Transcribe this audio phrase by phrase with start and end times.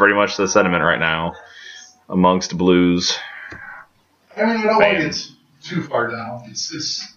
[0.00, 1.34] Pretty much the sentiment right now
[2.08, 3.18] amongst blues.
[4.34, 5.28] I mean, I don't want to get
[5.62, 6.44] too far down.
[6.46, 7.14] It's it's,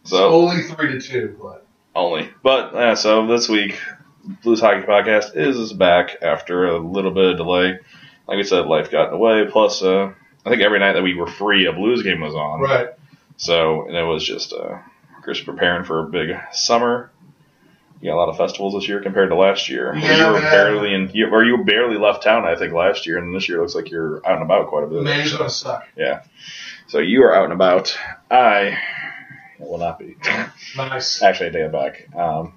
[0.00, 2.94] it's So only three to two, but only, but yeah.
[2.94, 3.78] So this week,
[4.42, 7.78] Blues Hockey Podcast is back after a little bit of delay.
[8.26, 9.44] Like we said, life got in the way.
[9.48, 10.12] Plus, uh,
[10.44, 12.62] I think every night that we were free, a Blues game was on.
[12.62, 12.88] right.
[13.36, 14.78] So and it was just uh,
[15.22, 17.12] Chris preparing for a big summer.
[18.04, 19.94] You got a lot of festivals this year compared to last year.
[19.96, 23.16] Yeah, you were barely in, you, or you barely left town, I think, last year,
[23.16, 25.02] and this year looks like you're out and about quite a bit.
[25.02, 25.88] May's gonna suck.
[25.96, 26.22] Yeah.
[26.86, 27.96] So you are out and about.
[28.30, 28.76] I
[29.58, 30.16] will not be.
[30.76, 31.22] Nice.
[31.22, 32.14] Actually, I take it back.
[32.14, 32.52] Um,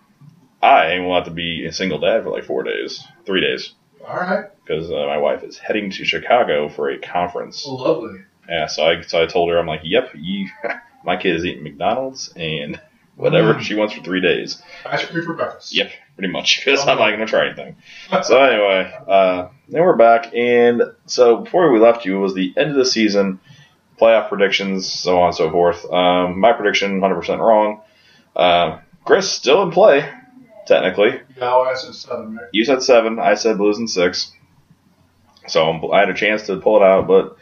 [0.61, 3.73] I will have to be a single dad for like four days, three days,
[4.05, 4.47] All right.
[4.65, 7.65] because uh, my wife is heading to Chicago for a conference.
[7.65, 8.19] Lovely.
[8.49, 10.49] Yeah, so I so I told her I'm like, yep, you,
[11.05, 12.81] my kid is eating McDonald's and
[13.17, 13.61] whatever Mm.
[13.61, 14.61] she wants for three days.
[14.85, 15.75] Ice cream for breakfast.
[15.75, 16.61] Yep, pretty much.
[16.65, 17.75] Because I'm not gonna try anything.
[18.23, 22.53] So anyway, uh, then we're back, and so before we left you it was the
[22.55, 23.39] end of the season,
[23.99, 25.91] playoff predictions, so on and so forth.
[25.91, 27.81] Um, my prediction, 100% wrong.
[28.35, 30.07] Uh, Chris still in play,
[30.67, 31.19] technically.
[31.37, 32.45] Yeah, I said seven, right?
[32.53, 34.31] You said seven, I said Blues in six.
[35.47, 37.37] So I'm- I had a chance to pull it out, but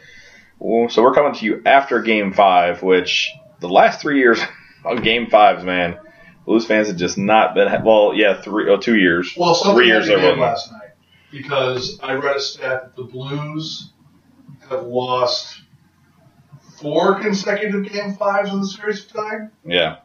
[0.90, 3.30] so we're coming to you after Game Five, which
[3.60, 4.40] the last three years
[4.86, 5.98] of Game Fives, man,
[6.44, 7.68] Blues fans have just not been.
[7.84, 9.34] Well, yeah, three, oh, two years.
[9.36, 10.72] Well, something Three years happened there again wasn't.
[10.72, 10.90] last night
[11.30, 13.90] because I read a stat that the Blues
[14.70, 15.62] have lost
[16.80, 19.96] four consecutive game fives in the series of time, Yeah,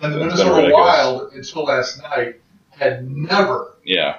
[0.00, 0.70] and the Minnesota.
[0.72, 2.40] Wild until last night
[2.70, 4.18] had never yeah,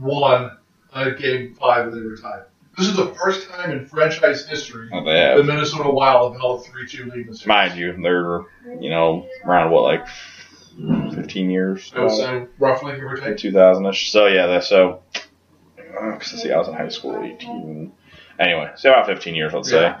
[0.00, 0.56] won
[0.94, 2.44] a game five they were tied.
[2.78, 5.42] This is the first time in franchise history oh, they the.
[5.42, 7.46] Minnesota Wild have held a three-two lead in the series.
[7.46, 8.44] Mind you, they're
[8.80, 10.06] you know around what like
[11.14, 13.36] fifteen years, I would say roughly give or take.
[13.36, 14.12] two thousand ish.
[14.12, 15.02] So yeah, so.
[15.74, 17.92] Because see, I was in high school, eighteen.
[18.38, 19.82] Anyway, so about fifteen years, let's say.
[19.82, 20.00] Yeah.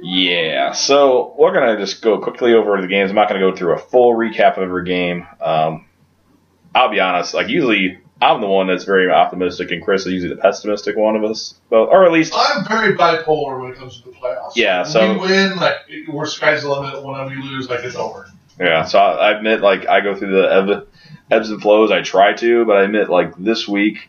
[0.00, 3.10] Yeah, so we're gonna just go quickly over the games.
[3.10, 5.26] I'm not gonna go through a full recap of every game.
[5.40, 5.86] Um,
[6.74, 10.34] I'll be honest, like usually I'm the one that's very optimistic, and Chris is usually
[10.34, 11.54] the pessimistic one of us.
[11.70, 14.52] But or at least I'm very bipolar when it comes to the playoffs.
[14.56, 15.76] Yeah, When so- we win, like
[16.08, 17.02] we're sky's the limit.
[17.04, 18.28] When we lose, like it's over.
[18.58, 18.84] yeah.
[18.84, 20.88] So I, I admit, like I go through the ebb,
[21.30, 21.90] ebbs and flows.
[21.92, 24.08] I try to, but I admit, like this week,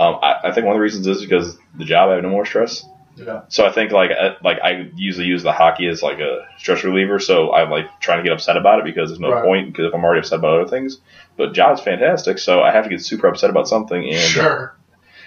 [0.00, 2.30] um, I, I think one of the reasons is because the job I have no
[2.30, 2.84] more stress.
[3.18, 3.42] Yeah.
[3.48, 6.84] So I think like uh, like I usually use the hockey as like a stress
[6.84, 7.18] reliever.
[7.18, 9.44] So I'm like trying to get upset about it because there's no Right.
[9.44, 10.98] point because if I'm already upset about other things.
[11.36, 14.04] But job's fantastic, so I have to get super upset about something.
[14.04, 14.76] And Sure.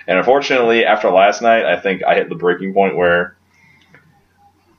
[0.08, 3.36] and unfortunately, after last night, I think I hit the breaking point where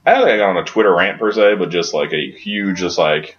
[0.04, 2.30] I don't think I got on a Twitter rant per se, but just like a
[2.32, 3.36] huge, just like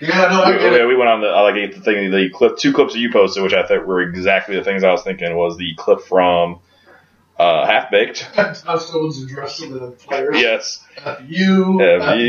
[0.00, 0.86] Yeah, no, I we, it.
[0.88, 3.42] we went on the I like the thing the clip two clips that you posted,
[3.42, 6.58] which I thought were exactly the things I was thinking was the clip from
[7.38, 8.28] uh, Half Baked.
[8.56, 10.36] Someone's addressed to the players.
[10.40, 10.84] Yes.
[11.04, 12.24] F you, F F you,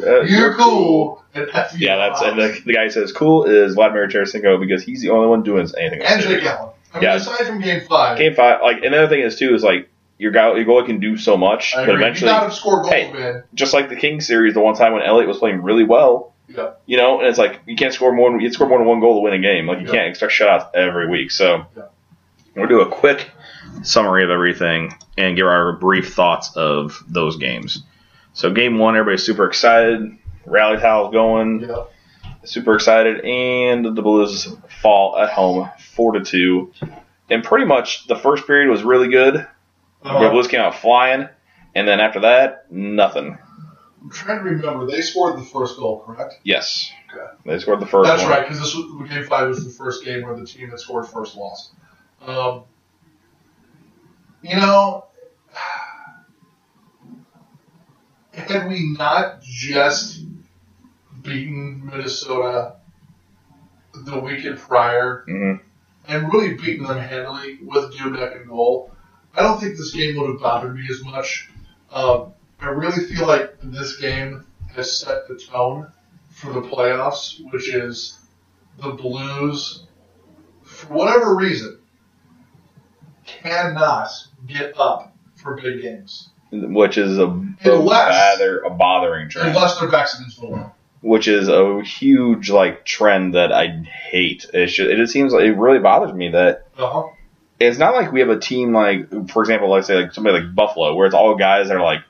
[0.00, 1.86] you, you're cool, and F you.
[1.86, 5.10] Yeah, that's and the, the guy who says cool is Vladimir Tarasenko because he's the
[5.10, 6.00] only one doing anything.
[6.02, 6.24] and else.
[6.24, 6.70] Jake Allen.
[6.94, 7.14] I mean, Yeah.
[7.16, 10.54] aside from Game Five, Game five, like another thing is too is like your guy
[10.56, 12.04] your goalie can do so much, I but agree.
[12.06, 13.12] eventually, you score goals, Hey.
[13.12, 13.42] man.
[13.54, 16.70] just like the King series, the one time when Elliott was playing really well, Yeah.
[16.86, 18.32] you know, and it's like you can't score more.
[18.32, 19.66] You can score more than one goal to win a game.
[19.66, 19.92] Like you Yeah.
[19.92, 21.30] can't expect shutouts every week.
[21.30, 21.82] So Yeah.
[22.58, 23.30] We'll do a quick
[23.82, 27.82] summary of everything and give our brief thoughts of those games.
[28.32, 30.16] So game one, everybody's super excited.
[30.46, 31.60] Rally towels going.
[31.68, 31.84] Yeah.
[32.44, 34.48] super excited, and the Blues
[34.80, 36.72] fall at home four to two.
[37.30, 39.34] And pretty much the first period was really good.
[40.02, 41.28] The Uh, Blues came out flying,
[41.74, 43.36] and then after that, nothing.
[44.00, 44.86] I'm trying to remember.
[44.86, 46.34] They scored the first goal, correct?
[46.44, 47.26] Yes, Okay.
[47.44, 48.30] they scored the first That's one.
[48.30, 51.06] right, because this was, Game Five was the first game where the team that scored
[51.08, 51.72] first lost.
[52.20, 52.64] Um,
[54.42, 55.04] you know,
[58.32, 60.20] had we not just
[61.22, 62.72] beaten Minnesota
[63.94, 65.52] the weekend prior hmm
[66.06, 68.88] and really beaten them handily with Dubnyk in goal,
[69.34, 71.46] I don't think this game would have bothered me as much.
[71.90, 74.40] Um, I really feel like this game
[74.74, 75.86] has set the tone
[76.30, 78.14] for the playoffs, which is
[78.78, 79.82] the Blues,
[80.62, 81.77] for whatever reason,
[83.42, 84.08] cannot
[84.46, 89.48] get up for big games which is a, a Unless- bother a bothering trend.
[89.50, 90.74] unless their backs against the wall.
[91.02, 94.46] which is a huge like trend that I hate.
[94.54, 97.08] It should, it just seems like it really bothers me that Uh-huh.
[97.60, 100.54] it's not like we have a team like, for example, let's say like somebody like
[100.54, 102.00] Buffalo, where it's all guys that are like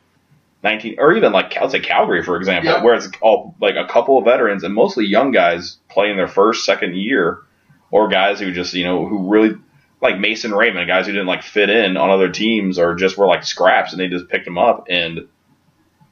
[0.62, 2.82] 19, or even like let's say Calgary, for example, Yep.
[2.84, 6.64] where it's all like a couple of veterans and mostly young guys playing their first,
[6.64, 7.40] second year,
[7.90, 9.56] or guys who just you know who really
[10.00, 13.26] like Mason Raymond, guys who didn't like fit in on other teams or just were
[13.26, 15.28] like scraps and they just picked them up and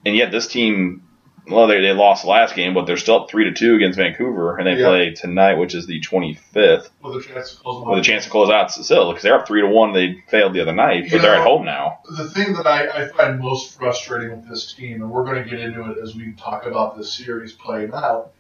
[0.05, 1.03] and yet this team
[1.49, 3.97] well they, they lost the last game but they're still up three to two against
[3.97, 4.89] Vancouver and they Yeah.
[4.89, 8.05] play tonight which is the 25th With a chance to close with a out.
[8.05, 10.73] chance to close out still because they're up three to one they failed the other
[10.75, 14.31] night but You they're at home now the thing that I, I find most frustrating
[14.37, 17.13] with this team, and we're going to get into it as we talk about this
[17.15, 18.33] series playing out,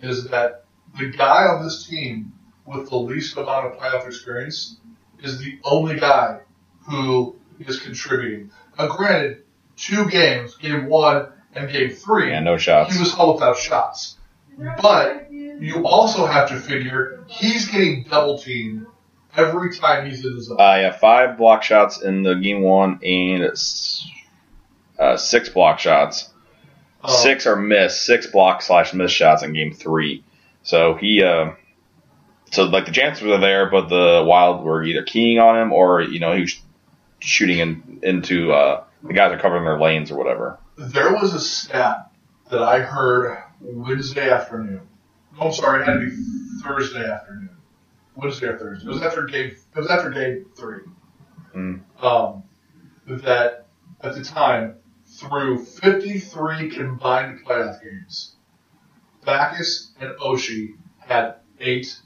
[0.00, 0.64] is that
[0.98, 2.32] the guy on this team
[2.66, 4.76] with the least amount of playoff experience
[5.22, 6.40] is the only guy
[6.88, 8.50] who is contributing.
[8.78, 9.42] Now, granted,
[9.76, 14.16] two games, game one and game three, yeah no shots he was held without shots.
[14.80, 18.86] But you also have to figure he's getting double teamed
[19.36, 20.60] every time he's in the zone.
[20.60, 23.50] uh, yeah five block shots in the game one and
[24.98, 26.30] uh, six block shots
[27.02, 30.24] Um, Six are missed, six block slash missed shots in game three.
[30.62, 31.52] So he, uh,
[32.54, 36.02] so like the chances were there, but the Wild were either keying on him or
[36.02, 36.60] you know he was
[37.18, 40.58] shooting in, into uh, the guys are covering their lanes or whatever.
[40.76, 42.10] There was a stat
[42.50, 44.88] that I heard Wednesday afternoon.
[45.36, 46.16] No, I'm sorry, it had to be
[46.62, 47.56] Thursday afternoon.
[48.14, 48.86] Wednesday or Thursday.
[48.86, 49.50] It was after game.
[49.50, 50.80] It was after game three.
[51.54, 51.80] Mm.
[52.02, 52.44] Um,
[53.06, 53.66] that
[54.00, 58.36] at the time, through 53 combined playoff games,
[59.24, 62.00] Backes and Oshie had eight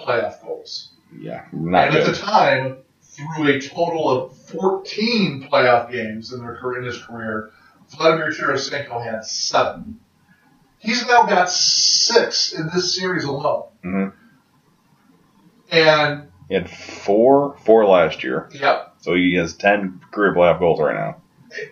[0.00, 0.92] playoff goals.
[1.18, 6.56] Yeah, not and at the time, through a total of 14 playoff games in their
[6.56, 7.50] career, in his career,
[7.90, 9.98] Vladimir Tarasenko had seven.
[10.78, 13.64] He's now got six in this series alone.
[13.84, 14.12] Mhm.
[15.72, 20.80] And He had four, four last year, yep, so he has ten career playoff goals
[20.80, 21.16] right now.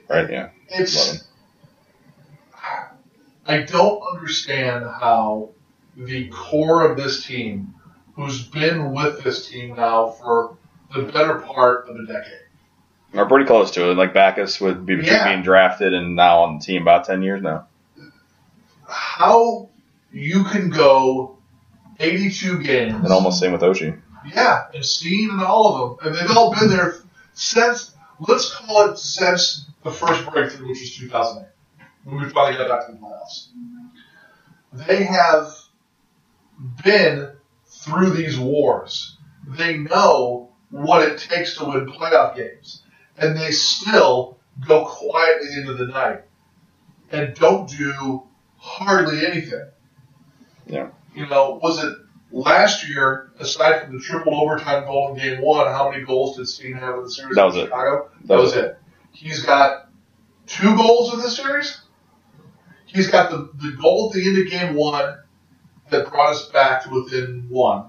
[0.09, 0.31] Right?
[0.31, 0.97] Yeah, it's.
[0.97, 1.25] eleven.
[3.47, 5.51] I don't understand how
[5.97, 7.75] the core of this team,
[8.19, 10.57] who's been with this team now for
[10.95, 12.41] the better part of a decade,
[13.13, 13.95] We're pretty close to it.
[13.95, 15.29] Like Backes would be between Yeah.
[15.29, 17.67] being drafted and now on the team about ten years now.
[18.89, 19.69] how
[20.13, 21.37] you can go
[22.01, 24.01] 82 games And almost same with Oshie.
[24.35, 26.07] Yeah, and Steen and all of them.
[26.09, 26.97] And they've all been there
[27.35, 27.95] since,
[28.27, 31.49] let's call it since the first breakthrough, which was 2008,
[32.05, 33.49] when we finally got back to the playoffs.
[34.73, 35.53] They have
[36.85, 37.31] been
[37.89, 39.17] through these wars.
[39.47, 42.83] They know what it takes to win playoff games.
[43.17, 46.23] And they still go quietly into the night
[47.11, 48.23] and don't do
[48.57, 49.69] hardly anything.
[50.67, 50.91] Yeah.
[51.15, 51.97] You know, was it
[52.31, 56.47] last year, aside from the triple overtime goal in game one, how many goals did
[56.47, 57.65] Steen have in the series That was in it.
[57.67, 58.11] Chicago?
[58.25, 58.79] That was it.
[59.13, 59.89] He's got
[60.47, 61.81] two goals in this series.
[62.87, 65.19] He's got the, the goal at the end of game one
[65.91, 67.85] that brought us back to within one.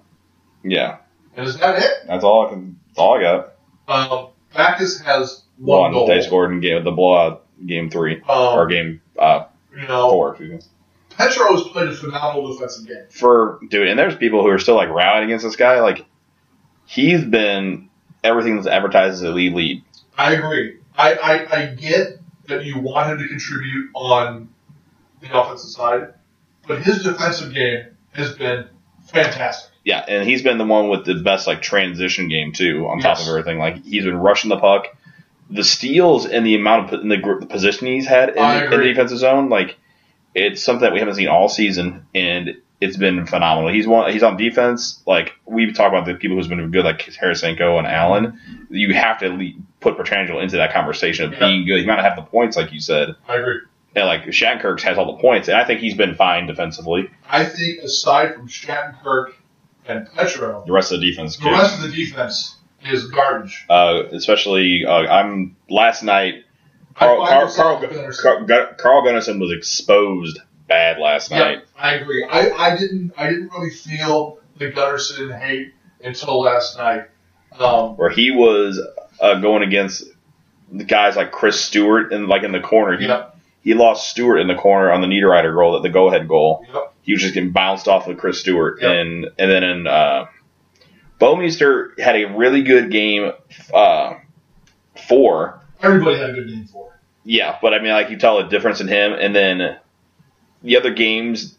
[0.63, 0.97] Yeah,
[1.35, 1.91] And is that it?
[2.07, 2.79] that's all I can.
[2.87, 3.53] That's all I got.
[3.87, 6.07] Um, Backes has one, One goal.
[6.07, 9.45] they scored in game the blowout game three Um, or game uh,
[9.75, 10.29] you know, four.
[10.31, 10.69] Excuse me.
[11.15, 13.03] Petro has played a phenomenal defensive game.
[13.09, 15.81] For dude, and there's people who are still like rallying against this guy.
[15.81, 16.05] Like
[16.85, 17.89] he's been
[18.23, 19.83] everything that's advertised as a lead lead.
[20.17, 20.77] I agree.
[20.97, 24.49] I, I, I get that you want him to contribute on
[25.21, 26.13] the offensive side,
[26.69, 28.65] but his defensive game has been
[29.11, 29.71] fantastic.
[29.83, 32.87] Yeah, and he's been the one with the best like transition game too.
[32.87, 34.85] On top of everything, like he's been rushing the puck,
[35.49, 38.71] the steals, and the amount of in the, the position he's had in, the- in
[38.71, 39.49] the defensive zone.
[39.49, 39.77] Like
[40.35, 43.71] it's something that we haven't seen all season, and it's been phenomenal.
[43.73, 44.11] He's one.
[44.11, 45.01] He's on defense.
[45.07, 48.39] Like we've talked about the people who's been good, like Tarasenko and Allen.
[48.69, 51.39] You have to put Pietrangelo into that conversation of Yeah.
[51.39, 51.79] being good.
[51.79, 53.15] He might not have the points, like you said.
[53.27, 53.59] I agree.
[53.95, 57.09] And like Shattenkirk has all the points, and I think he's been fine defensively.
[57.27, 59.33] I think aside from Shattenkirk
[59.87, 62.55] and Petro, The rest of the defense, the rest of the defense
[62.85, 63.65] is garbage.
[63.69, 66.43] uh, especially uh, I'm last night.
[66.95, 68.21] Carl, Carl, Carl, Gunnarsson.
[68.47, 71.63] Carl, Carl Gunnarsson was exposed bad last Yeah, night.
[71.77, 72.23] I agree.
[72.29, 77.05] I, I didn't I didn't really feel the Gunnarsson hate until last night.
[77.59, 78.79] Um, where he was
[79.19, 80.03] uh, going against
[80.71, 82.97] the guys like Chris Stewart and like in the corner.
[82.97, 83.28] He, yeah,
[83.61, 86.65] he lost Stewart in the corner on the Niederreiter goal, that the go ahead goal.
[86.73, 86.93] Yep.
[87.01, 88.91] He was just getting bounced off of Chris Stewart, Yep.
[88.91, 90.25] and and then in uh,
[91.19, 93.31] Bouwmeester had a really good game.
[93.73, 94.13] Uh,
[95.07, 96.87] four, Everybody had a good game for.
[96.87, 96.99] it.
[97.23, 99.77] yeah, but I mean, like you tell a difference in him, and then
[100.63, 101.55] the other games.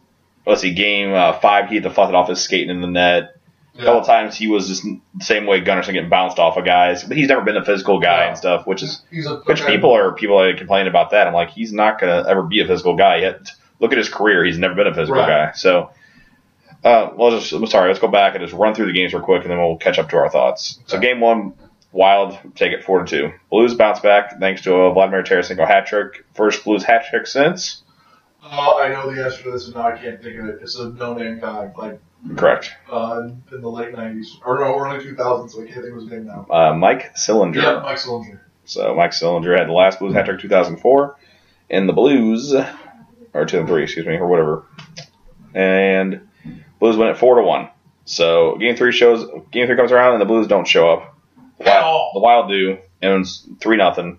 [0.47, 3.37] Let's see, game uh, five, he had fluff it off his skating in the net.
[3.81, 4.07] A couple Yeah.
[4.07, 7.29] times he was just the same way Gunnarsson getting bounced off of guys, but he's
[7.29, 8.29] never been a physical guy Yeah.
[8.29, 9.03] and stuff, which is
[9.45, 11.27] which people are people are complaining about that.
[11.27, 13.51] I'm like, he's not gonna ever be a physical guy yet.
[13.79, 15.47] Look at his career; he's never been a physical Right.
[15.49, 15.53] guy.
[15.55, 15.91] So,
[16.85, 17.89] uh, well, just I'm sorry.
[17.89, 19.99] Let's go back and just run through the games real quick, and then we'll catch
[19.99, 20.79] up to our thoughts.
[20.87, 21.55] So, game one,
[21.93, 23.33] Wild take it four to two.
[23.51, 26.25] Blues bounce back thanks to a Vladimir Tarasenko hat trick.
[26.35, 27.83] First Blues hat trick since.
[28.45, 30.59] Uh, I know the answer to this, and now I can't think of it.
[30.63, 31.99] It's a no-name guy, like
[32.37, 32.73] Correct.
[32.91, 35.51] uh, in the late '90s or no, early 2000s.
[35.51, 36.47] So I can't think of his name now.
[36.51, 37.57] Uh, Mike Sillinger.
[37.57, 38.41] Yeah, Mike Sillinger.
[38.67, 41.17] So Mike Sillinger had the last Blues hat trick 2004,
[41.71, 44.65] and the Blues, or 2003, excuse me, or whatever.
[45.55, 46.29] And
[46.79, 47.69] Blues win it four to one.
[48.05, 51.17] So game three shows, game three comes around, and the Blues don't show up.
[51.61, 52.11] At Wild, all.
[52.15, 54.19] the Wild do, and it's three nothing.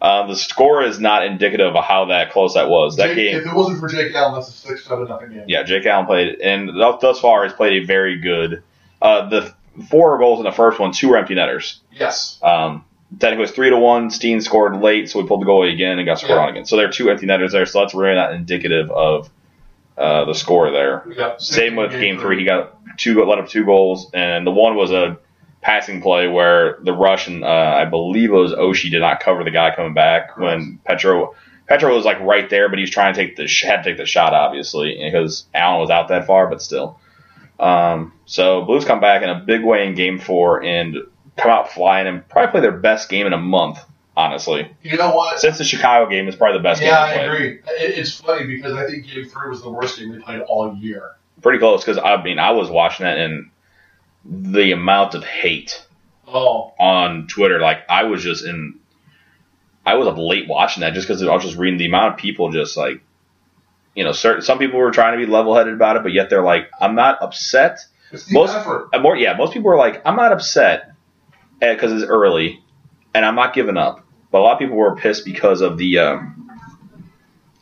[0.00, 2.96] Uh, the score is not indicative of how that close that was.
[2.96, 5.44] That Jake- game, If it wasn't for Jake Allen, that's a six seven nothing game.
[5.48, 8.62] yeah, Jake Allen played, and thus far has played a very good.
[9.02, 9.52] Uh, the
[9.90, 11.80] four goals in the first one, two were empty netters.
[11.92, 12.38] Yes.
[12.42, 12.84] Um,
[13.18, 14.10] technically, it was three to one.
[14.10, 16.42] Steen scored late, so we pulled the goalie again and got scored Yeah.
[16.44, 16.64] on again.
[16.64, 17.66] So there are two empty netters there.
[17.66, 19.28] So that's really not indicative of
[19.96, 21.04] uh, the score there.
[21.38, 22.38] Same with game three.
[22.38, 25.18] He got two, let up two goals, and the one was a
[25.60, 29.50] passing play where the Russian, uh, I believe it was Oshie, did not cover the
[29.50, 31.34] guy coming back when Petro.
[31.68, 33.98] Petro was like right there, but he was trying to take the had to take
[33.98, 36.98] the shot, obviously, because Allen was out that far, but still.
[37.60, 40.96] Um, so Blues come back in a big way in Game Four and
[41.36, 43.78] come out flying and probably play their best game in a month.
[44.16, 45.38] Honestly, You know what?
[45.38, 47.60] since the Chicago game is probably the best yeah, game I agree.
[47.68, 51.12] It's funny because I think Game Three was the worst game they played all year.
[51.40, 53.50] Pretty close because I mean I was watching that and
[54.24, 55.84] the amount of hate
[56.26, 58.78] Oh, on Twitter, like I was just in,
[59.86, 62.18] I was up late watching that just because I was just reading the amount of
[62.20, 63.00] people just like,
[63.94, 66.28] you know, certain some people were trying to be level headed about it, but yet
[66.28, 67.80] they're like, I'm not upset.
[68.12, 68.90] it's the Most- effort.
[68.92, 70.92] Uh, More, yeah, most people were like, I'm not upset
[71.60, 72.62] because it's early,
[73.14, 74.04] and I'm not giving up.
[74.30, 76.50] But a lot of people were pissed because of the, um,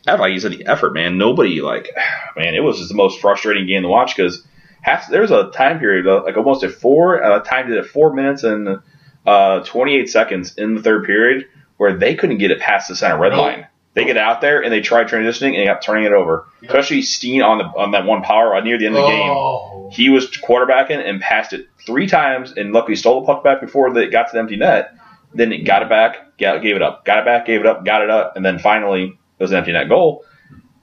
[0.08, 1.16] I like you said, the effort, man.
[1.18, 1.88] Nobody like,
[2.36, 4.44] man, it was just the most frustrating game to watch because
[4.86, 7.86] half there was a time period uh, like almost at four, uh, timed it at
[7.86, 8.78] four minutes and
[9.26, 13.18] uh, 28 seconds in the third period where they couldn't get it past the center
[13.18, 13.66] red line.
[13.94, 16.46] They get out there and they try transitioning and they kept turning it over.
[16.62, 19.30] Especially Steen on the on that one power near the end of the game.
[19.30, 23.60] Oh, He was quarterbacking and passed it three times, and luckily stole the puck back
[23.60, 24.94] before they got to the empty net.
[25.34, 27.84] Then it got it back, got, gave it up, got it back, gave it up,
[27.84, 30.24] got it up, and then finally it was an empty net goal.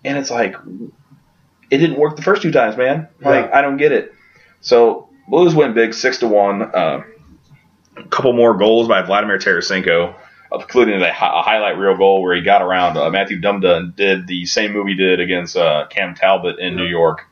[0.03, 0.55] And it's like
[1.73, 3.07] it didn't work the first two times, man.
[3.21, 4.13] Like I don't get it.
[4.61, 6.61] So Blues went big, six to one.
[6.61, 7.03] Uh,
[7.97, 10.15] a couple more goals by Vladimir Tarasenko,
[10.51, 13.95] including the hi- a highlight reel goal where he got around uh, Mathew Dumba and
[13.95, 17.25] did the same move he did against uh, Cam Talbot in New York.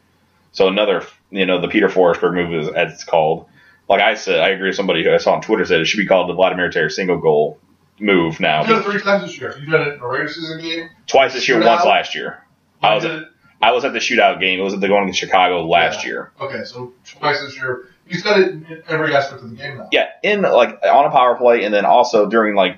[0.52, 3.48] So another, you know, the Peter Forsberg move is as it's called.
[3.90, 5.98] Like I said, I agree with somebody who I saw on Twitter said it should
[5.98, 7.58] be called the Vladimir Tarasenko goal
[8.00, 8.60] move now.
[8.62, 9.56] You've done it three times this year.
[9.60, 10.90] You've done it in a regular season game.
[11.08, 12.44] Twice this year, once last year.
[12.84, 13.28] I was You it-
[13.62, 14.60] I was at the shootout game.
[14.60, 16.10] It was at the going to Chicago last Yeah.
[16.10, 16.32] year.
[16.42, 17.88] Okay, so twice this year.
[18.08, 19.88] He's done it in every aspect of the game now.
[19.92, 22.78] Yeah, in like on a power play, and then also during like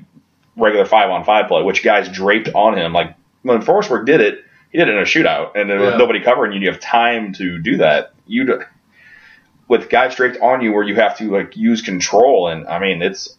[0.58, 2.94] regular five on five play, which guys draped on him.
[2.94, 5.98] Like when Forsberg did it, he did it in a shootout, and there was Yeah.
[5.98, 6.60] nobody covering you.
[6.60, 8.12] You have time to do that.
[8.28, 8.62] You do,
[9.68, 13.02] with guys draped on you, where you have to like use control, and I mean
[13.02, 13.36] it's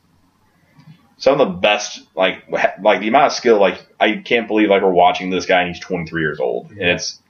[1.19, 2.01] some of the best.
[2.17, 2.45] Like
[2.81, 3.61] like the amount of skill.
[3.61, 6.81] Like I can't believe like we're watching this guy, and he's 23 years old, and
[6.83, 7.21] it's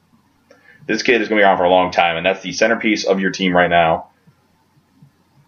[0.87, 3.05] this kid is going to be around for a long time, and that's the centerpiece
[3.05, 4.09] of your team right now.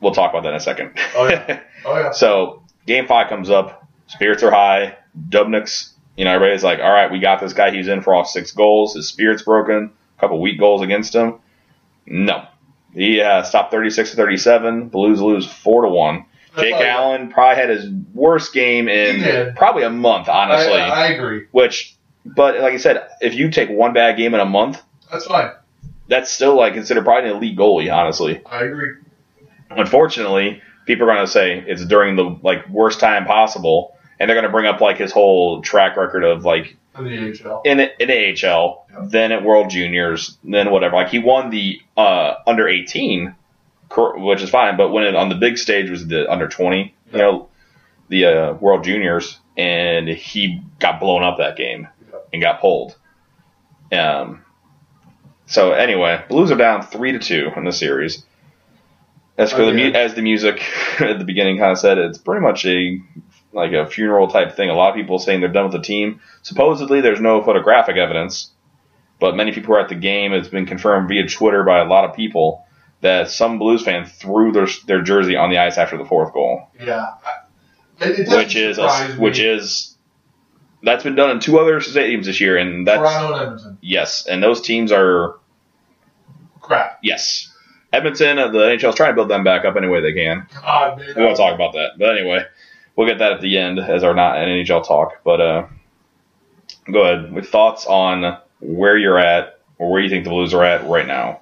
[0.01, 0.93] We'll talk about that in a second.
[1.15, 1.61] Oh, yeah.
[1.89, 2.11] Oh yeah.
[2.11, 4.97] So game five comes up, spirits are high.
[5.29, 7.71] Dubnyk's, you know, everybody's like, all right, we got this guy.
[7.71, 8.95] He's in for all six goals.
[8.95, 9.93] His spirit's broken.
[10.17, 11.39] A couple weak goals against him.
[12.05, 12.45] No,
[12.93, 14.89] he uh, stopped 36 to 37.
[14.89, 16.25] Blues lose four to one.
[16.59, 16.89] Jake all right.
[16.89, 20.73] Allen probably had his worst game in probably a month, honestly.
[20.73, 21.47] I, I agree.
[21.53, 25.27] which, but like I said, if you take one bad game in a month, That's
[25.27, 25.53] fine.
[26.09, 28.41] that's still like considered probably an elite goalie, honestly.
[28.47, 28.95] I agree.
[29.71, 34.37] Unfortunately, people are going to say it's during the like worst time possible, and they're
[34.37, 37.63] going to bring up like his whole track record of like In the AHL.
[37.65, 39.07] in in AHL, Yeah.
[39.09, 40.97] then at World Juniors, then whatever.
[40.97, 43.35] Like he won the uh, under eighteen,
[43.97, 47.19] which is fine, but when it on the big stage was the under twenty, you
[47.19, 47.49] know,
[48.09, 51.89] the uh, World Juniors, and he got blown up that game.
[52.33, 52.97] and got pulled.
[53.93, 54.43] Um,
[55.47, 58.25] so anyway, Blues are down three to two in the series.
[59.39, 60.03] As for the oh, mu- Okay.
[60.05, 60.63] as the music
[61.01, 63.01] at the beginning kind of said, it's pretty much a
[63.53, 64.71] like a funeral type thing.
[64.71, 66.21] A lot of people saying they're done with the team.
[66.43, 68.51] Supposedly, there's no photographic evidence,
[69.21, 70.33] but many people who are at the game.
[70.33, 72.65] It's been confirmed via Twitter by a lot of people
[73.03, 76.69] that some Blues fan threw their their jersey on the ice after the fourth goal,
[76.81, 77.07] Yeah.
[78.01, 79.96] It, it which is a, which is
[80.87, 83.79] that's been done in two other stadiums this year, and that's Toronto and Edmonton.
[83.83, 85.37] yes, and those teams are
[86.61, 87.01] Crap.
[87.03, 87.53] yes.
[87.93, 90.47] Edmonton, uh, the is trying to build them back up any way they can.
[90.55, 91.13] God, man.
[91.17, 92.45] We won't talk about that, but anyway,
[92.95, 95.23] we'll get that at the end as our not an NHL talk.
[95.25, 95.67] But uh,
[96.93, 100.65] go ahead with thoughts on where you're at or where you think the Blues are
[100.65, 101.41] at right now.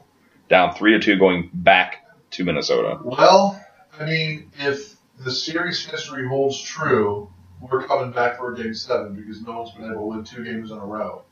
[0.49, 2.99] Down three to two, going back to Minnesota.
[3.03, 3.61] Well,
[3.99, 7.31] I mean, if the series history holds true,
[7.71, 10.45] we're coming back for a game seven because no one's been able to win two
[10.45, 11.23] games in a row.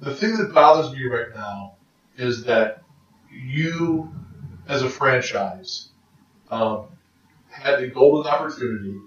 [0.00, 1.74] The thing that bothers me right now
[2.16, 2.82] is that
[3.32, 4.12] you,
[4.68, 5.88] as a franchise,
[6.50, 6.86] um,
[7.50, 8.98] had the golden opportunity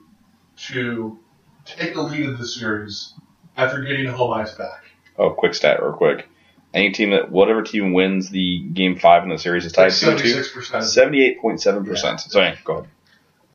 [0.57, 1.17] to
[1.65, 3.13] take the lead in the series
[3.55, 4.83] after getting home ice back.
[5.17, 6.27] Oh, quick stat, real quick.
[6.73, 10.05] Any team that whatever team wins the game five in the series is tied two.
[10.05, 10.83] Seventy-six percent.
[10.85, 12.21] Seventy-eight point seven percent.
[12.21, 12.89] So yeah, go ahead.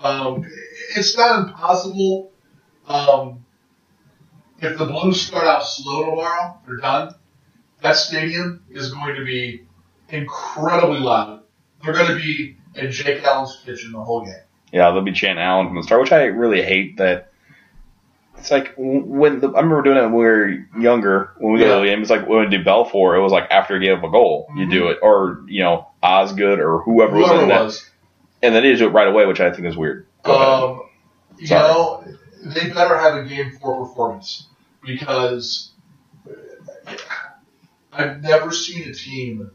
[0.00, 0.46] Um,
[0.94, 2.30] it's not impossible.
[2.88, 3.44] Um,
[4.60, 7.14] if the Blues start out slow tomorrow, they're done.
[7.82, 9.64] That stadium is going to be
[10.08, 11.42] incredibly loud.
[11.84, 14.34] They're going to be in Jake Allen's kitchen the whole game.
[14.72, 16.96] Yeah, they'll be chanting Allen from the start, which I really hate.
[16.96, 17.32] That
[18.38, 20.48] it's like when the, I remember doing it when we were
[20.80, 21.32] younger.
[21.38, 23.16] When we go to the game, it's like when we do Belfour.
[23.16, 25.88] It was like after you gave up a goal, you do it, or you know
[26.02, 27.88] Osgood or whoever, was Whoever in it that, was.
[28.42, 30.06] and then they just do it right away, which I think is weird.
[30.24, 30.48] Go ahead.
[30.48, 30.82] Um,
[31.38, 31.68] you Sorry.
[31.68, 32.04] know,
[32.54, 34.46] they better have a game four performance
[34.84, 35.72] because
[37.92, 39.50] I've never seen a team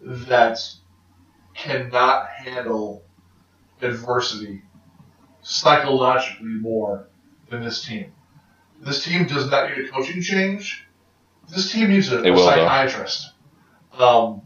[0.00, 0.60] that
[1.54, 3.04] cannot handle
[3.82, 4.62] adversity
[5.42, 7.08] psychologically more
[7.50, 8.12] than this team.
[8.80, 10.86] This team does not need a coaching change.
[11.48, 13.32] This team needs a, a will, psychiatrist.
[13.98, 14.42] Um,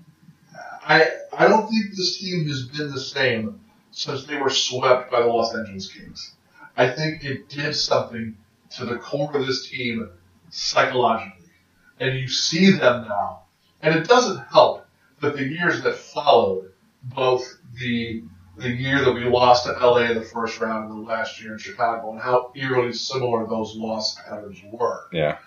[0.54, 3.60] I I don't think this team has been the same
[3.90, 6.36] since they were swept by the Los Angeles Kings.
[6.76, 8.36] I think it did something
[8.76, 10.10] to the core of this team
[10.50, 11.50] psychologically.
[11.98, 13.42] And you see them now.
[13.82, 14.86] And it doesn't help
[15.20, 18.24] that the years that followed, both the
[18.56, 21.52] the year that we lost to LA in the first round and the last year
[21.52, 25.06] in Chicago, and how eerily similar those loss patterns were.
[25.12, 25.38] Yeah.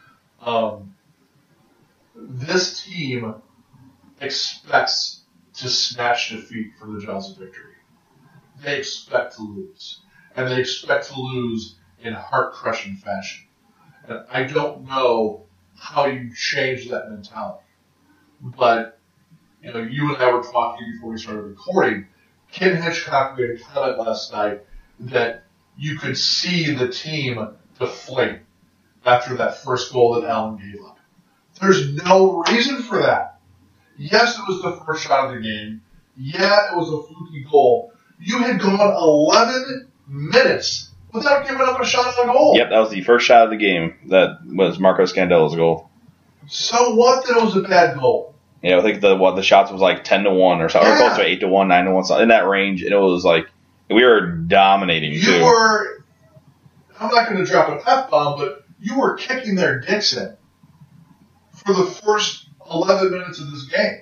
[0.42, 0.96] Um,
[2.16, 3.36] this team
[4.20, 5.22] expects
[5.56, 7.76] to snatch defeat from the jaws of victory.
[8.64, 10.00] They expect to lose.
[10.36, 13.46] And they expect to lose in heart crushing fashion.
[14.08, 15.46] And I don't know
[15.78, 17.64] how you change that mentality.
[18.42, 19.00] But,
[19.62, 22.08] you know, you and I were talking before we started recording.
[22.52, 24.62] Ken Hitchcock made a comment last night
[25.00, 25.46] that
[25.78, 28.40] you could see the team deflate
[29.06, 31.00] after that first goal that Allen gave up.
[31.60, 33.40] There's no reason for that.
[33.98, 35.82] Yes, it was the first shot of the game.
[36.18, 37.94] Yeah, it was a fluky goal.
[38.20, 42.56] You had gone 11 minutes without giving up a shot on goal.
[42.58, 43.96] Yep, that was the first shot of the game.
[44.10, 45.90] That was Marco Scandella's goal.
[46.48, 48.36] So what that it was a bad goal?
[48.62, 50.98] Yeah, I think the what the shots was like ten to one or something, or
[50.98, 53.24] close to eight to one, nine to one, something in that range, and it was
[53.26, 53.48] like
[53.90, 55.44] we were dominating You too.
[55.44, 56.04] were,
[57.00, 60.36] I'm not going to drop an F bomb, but you were kicking their dicks in
[61.66, 64.02] for the first 11 minutes of this game.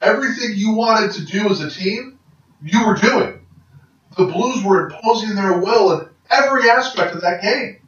[0.00, 2.18] Everything you wanted to do as a team,
[2.62, 3.45] you were doing.
[4.16, 7.78] The Blues were imposing their will in every aspect of that game.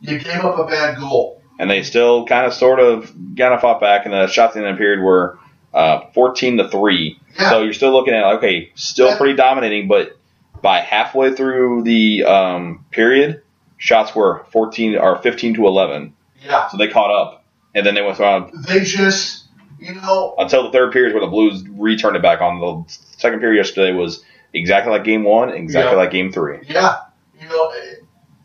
[0.00, 1.42] You gave up a bad goal.
[1.58, 4.62] and they still kind of sort of kind of fought back, and the shots in
[4.62, 5.38] that period were
[5.74, 7.18] uh, fourteen to three.
[7.38, 7.50] Yeah.
[7.50, 10.16] So you're still looking at okay, still pretty dominating, but
[10.62, 13.42] by halfway through the um, period,
[13.78, 16.14] shots were fourteen or fifteen to eleven.
[16.44, 16.68] Yeah.
[16.68, 19.44] So they caught up, and then they went on They just,
[19.80, 22.60] you know, until the third period where the Blues returned it back on.
[22.60, 24.22] The second period yesterday was
[24.56, 25.98] exactly like game one, exactly Yeah.
[25.98, 26.58] like game three.
[26.66, 26.96] Yeah,
[27.40, 27.72] you know,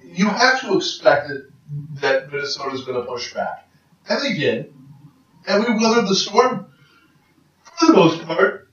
[0.03, 1.29] you have to expect
[2.01, 3.67] that Minnesota's going to push back,
[4.09, 4.73] and they did,
[5.47, 6.67] and we weathered the storm
[7.63, 8.69] for the most part.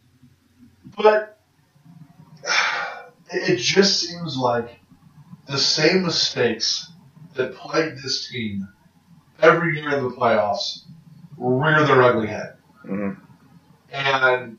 [0.96, 1.38] But
[3.30, 4.80] it just seems like
[5.46, 6.90] the same mistakes
[7.34, 8.68] that plagued this team
[9.40, 10.82] every year in the playoffs
[11.36, 12.56] rear their ugly head.
[12.82, 13.10] hmm
[13.92, 14.58] And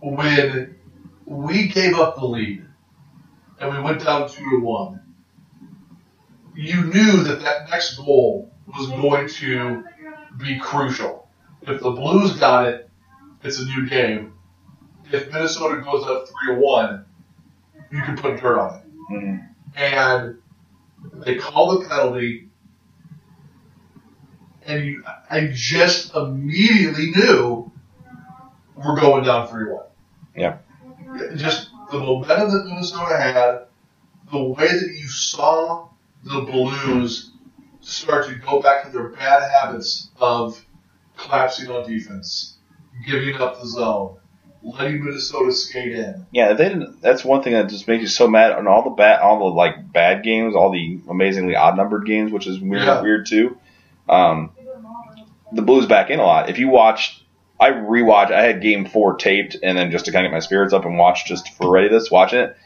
[0.00, 0.79] when
[1.30, 2.66] we gave up the lead
[3.60, 5.00] and we went down two to one,
[6.56, 9.84] you knew that that next goal was going to
[10.38, 11.28] be crucial.
[11.62, 12.90] If the Blues got it,
[13.44, 14.32] it's a new game.
[15.12, 17.04] If Minnesota goes up three to one,
[17.92, 19.12] you can put dirt on it.
[19.12, 19.48] Mhm.
[19.76, 20.38] And
[21.24, 22.48] they call the penalty,
[24.66, 27.70] and you, I just immediately knew
[28.74, 29.86] we're going down three one.
[30.36, 30.58] Yeah.
[31.36, 33.60] Just the momentum that Minnesota had,
[34.30, 35.88] the way that you saw
[36.24, 37.32] the Blues
[37.80, 40.64] start to go back to their bad habits of
[41.16, 42.56] collapsing on defense,
[43.06, 44.16] giving up the zone,
[44.62, 46.26] letting Minnesota skate in.
[46.30, 47.00] Yeah, they didn't.
[47.00, 49.44] That's one thing that just makes you so mad on all the bad, all the
[49.56, 53.00] like bad games, all the amazingly odd numbered games, which is weird, Yeah.
[53.02, 53.58] weird too.
[54.08, 54.50] Um,
[55.52, 56.48] the Blues back in a lot.
[56.50, 57.24] If you watch,
[57.60, 58.32] I rewatch.
[58.32, 60.84] I had Game Four taped, and then just to kind of get my spirits up
[60.86, 62.56] and watch just for ready this, watching it.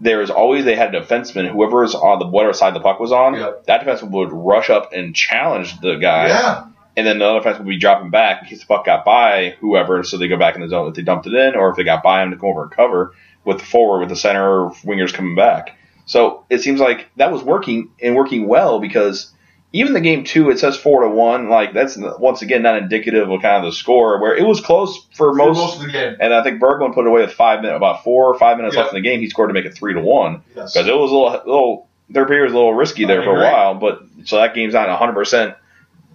[0.00, 3.00] There was always they had a defenseman, whoever was on the whatever side the puck
[3.00, 3.64] was on, Yep.
[3.66, 6.64] that defenseman would rush up and challenge the guy Yeah.
[6.96, 9.54] and then the other defense would be dropping back in case the puck got by
[9.60, 11.76] whoever, so they go back in the zone if they dumped it in, or if
[11.76, 14.68] they got by him to come over and cover with the forward, with the center
[14.84, 15.76] wingers coming back.
[16.06, 19.32] So it seems like that was working and working well because
[19.74, 21.48] even the game two, it says four to one.
[21.48, 24.96] Like that's once again not indicative of kind of the score where it was close
[25.14, 25.56] for For most.
[25.58, 26.16] most of the game.
[26.20, 28.76] and I think Berglund put it away with five minutes, about four or five minutes
[28.76, 28.82] Yeah.
[28.82, 29.20] left in the game.
[29.20, 30.72] He scored to make it three to one Yes.
[30.72, 33.36] because it was a little, little their period was a little risky there I for
[33.40, 33.74] a while.
[33.74, 35.12] But so that game's not 100.
[35.12, 35.54] percent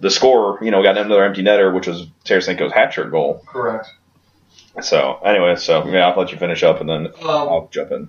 [0.00, 3.42] The score, you know, got another empty netter, which was Tarasenko's hat trick goal.
[3.46, 3.86] Correct.
[4.80, 8.08] So anyway, so yeah, I'll let you finish up and then Um, I'll jump in.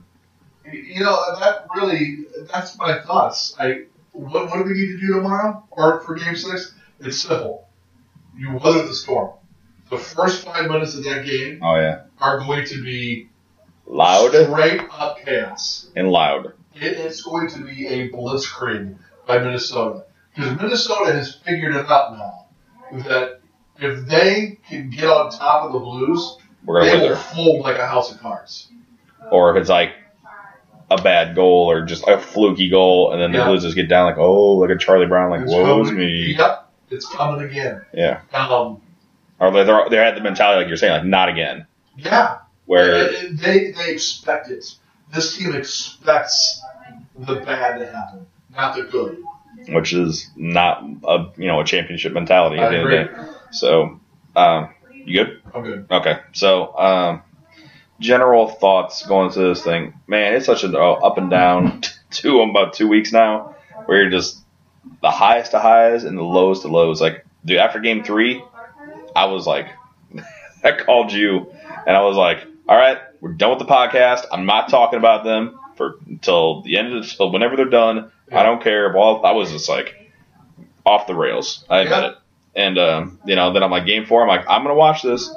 [0.72, 2.20] you know, that really,
[2.54, 3.54] that's my thoughts.
[3.60, 3.82] I,
[4.14, 6.74] what, what do we need to do tomorrow or for game six?
[7.00, 7.68] It's simple.
[8.38, 9.32] You weather the storm.
[9.90, 13.30] The first five minutes of that game Oh yeah, are going to be
[13.86, 15.90] loud straight up chaos.
[15.96, 16.54] and loud.
[16.76, 18.98] It is going to be a blitzkrieg
[19.28, 20.06] by Minnesota.
[20.34, 22.46] Because Minnesota has figured it out now
[23.10, 23.42] that
[23.80, 27.10] if they can get on top of the Blues, We're gonna they wither.
[27.10, 28.70] will fold like a house of cards.
[29.30, 29.92] Or if it's like
[30.92, 33.46] a bad goal or just a fluky goal, and then the Yeah.
[33.48, 36.36] Blues just get down like, oh, look at Charlie Brown, like, It's woe's coming- me.
[36.38, 37.82] Yep, it's coming again.
[37.94, 38.20] Yeah.
[38.34, 38.82] Um,
[39.40, 41.66] Or they they had the mentality like you're saying, like not again.
[41.98, 44.66] yeah, Where They- they expect it.
[45.14, 46.62] This team expects
[47.18, 48.26] the bad to happen,
[48.56, 49.18] not the good.
[49.70, 53.02] which is not a you know a championship mentality at I the end of the
[53.12, 53.24] agree.
[53.26, 53.32] day.
[53.52, 54.00] So,
[54.36, 54.70] um,
[55.06, 55.42] you good?
[55.54, 55.86] I'm good.
[55.92, 56.18] Okay.
[56.34, 57.22] So, um,
[58.02, 60.34] general thoughts going into this thing, man.
[60.34, 64.40] It's such an uh, up and down two about two weeks now, where you're just
[65.02, 67.00] the highest to highs and the lowest to lows.
[67.00, 68.44] Like, dude, after game three,
[69.16, 69.68] I was like,
[70.64, 71.54] I called you,
[71.88, 74.26] and I was like, all right, we're done with the podcast.
[74.32, 78.12] I'm not talking about them for until the end of the, till whenever they're done.
[78.32, 78.94] I don't care.
[78.94, 79.94] Well, I was just like
[80.86, 81.66] off the rails.
[81.70, 82.10] I admit Yeah.
[82.10, 82.16] it.
[82.54, 84.22] And um, you know, then I'm like game four.
[84.22, 85.30] I'm like, I'm gonna watch this,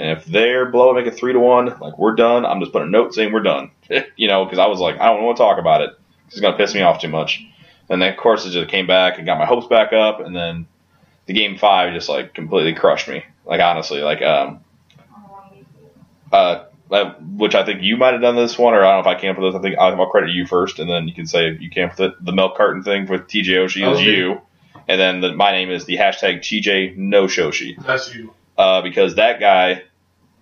[0.00, 1.66] and if they're below, make it three to one.
[1.78, 2.44] Like we're done.
[2.46, 3.70] I'm just putting a note saying we're done.
[4.16, 5.90] you know, because I was like, I don't want to talk about it.
[6.28, 7.44] It's gonna piss me off too much.
[7.88, 10.34] And then of course it just came back and got my hopes back up, and
[10.34, 10.66] then
[11.26, 13.24] the game five just like completely crushed me.
[13.44, 14.60] Like honestly, like um,
[16.32, 16.64] uh,
[17.36, 19.20] which I think you might have done this one, or I don't know if I
[19.20, 19.58] came up with this.
[19.58, 21.88] I think I'll I'll credit you first, and then you can say if you came
[21.88, 22.24] up with it.
[22.24, 24.04] The milk carton thing with TJ Oshie Oh, is okay.
[24.16, 24.40] you,
[24.88, 28.32] and then the, my name is the hashtag TJ No Shoshi, That's you.
[28.58, 29.82] uh, because that guy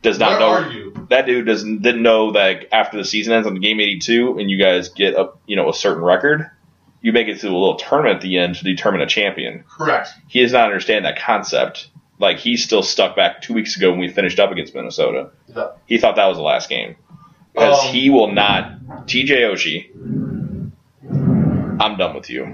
[0.02, 1.06] does not Where know are you?
[1.10, 4.50] that dude doesn't didn't know that after the season ends on the game 82 and
[4.50, 6.48] you guys get a you know a certain record,
[7.02, 9.64] you make it to a little tournament at the end to determine a champion.
[9.68, 10.08] Correct.
[10.28, 11.88] He does not understand that concept.
[12.20, 15.30] Like he's still stuck back two weeks ago when we finished up against Minnesota.
[15.54, 15.68] Yeah.
[15.86, 16.96] He thought that was the last game
[17.54, 18.72] because Um, he will not.
[19.06, 19.90] TJ Oshie,
[21.80, 22.44] I'm done with you.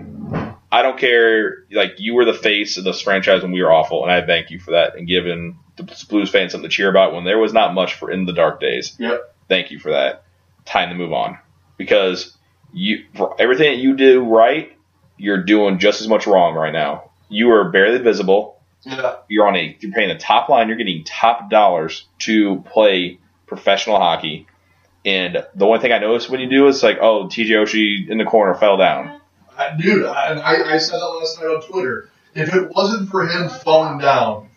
[0.74, 1.64] I don't care.
[1.70, 4.50] Like you were the face of this franchise when we were awful, and I thank
[4.50, 7.52] you for that and giving the Blues fans something to cheer about when there was
[7.52, 8.96] not much for in the dark days.
[8.98, 9.34] Yep.
[9.48, 10.24] Thank you for that.
[10.64, 11.38] Time to move on
[11.76, 12.36] because
[12.72, 14.76] you for everything that you do right,
[15.16, 17.10] you're doing just as much wrong right now.
[17.28, 19.16] You are barely visible Yeah.
[19.28, 23.98] you're on a you're paying the top line, you're getting top dollars to play professional
[23.98, 24.46] hockey.
[25.04, 28.18] And the one thing I noticed when you do is like, oh, TJ Oshie in
[28.18, 29.20] the corner fell down.
[29.56, 32.08] I, dude, I, I, I said that last night on Twitter.
[32.34, 34.48] If it wasn't for him falling down,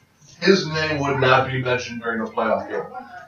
[0.41, 2.83] his name would not be mentioned during the playoff game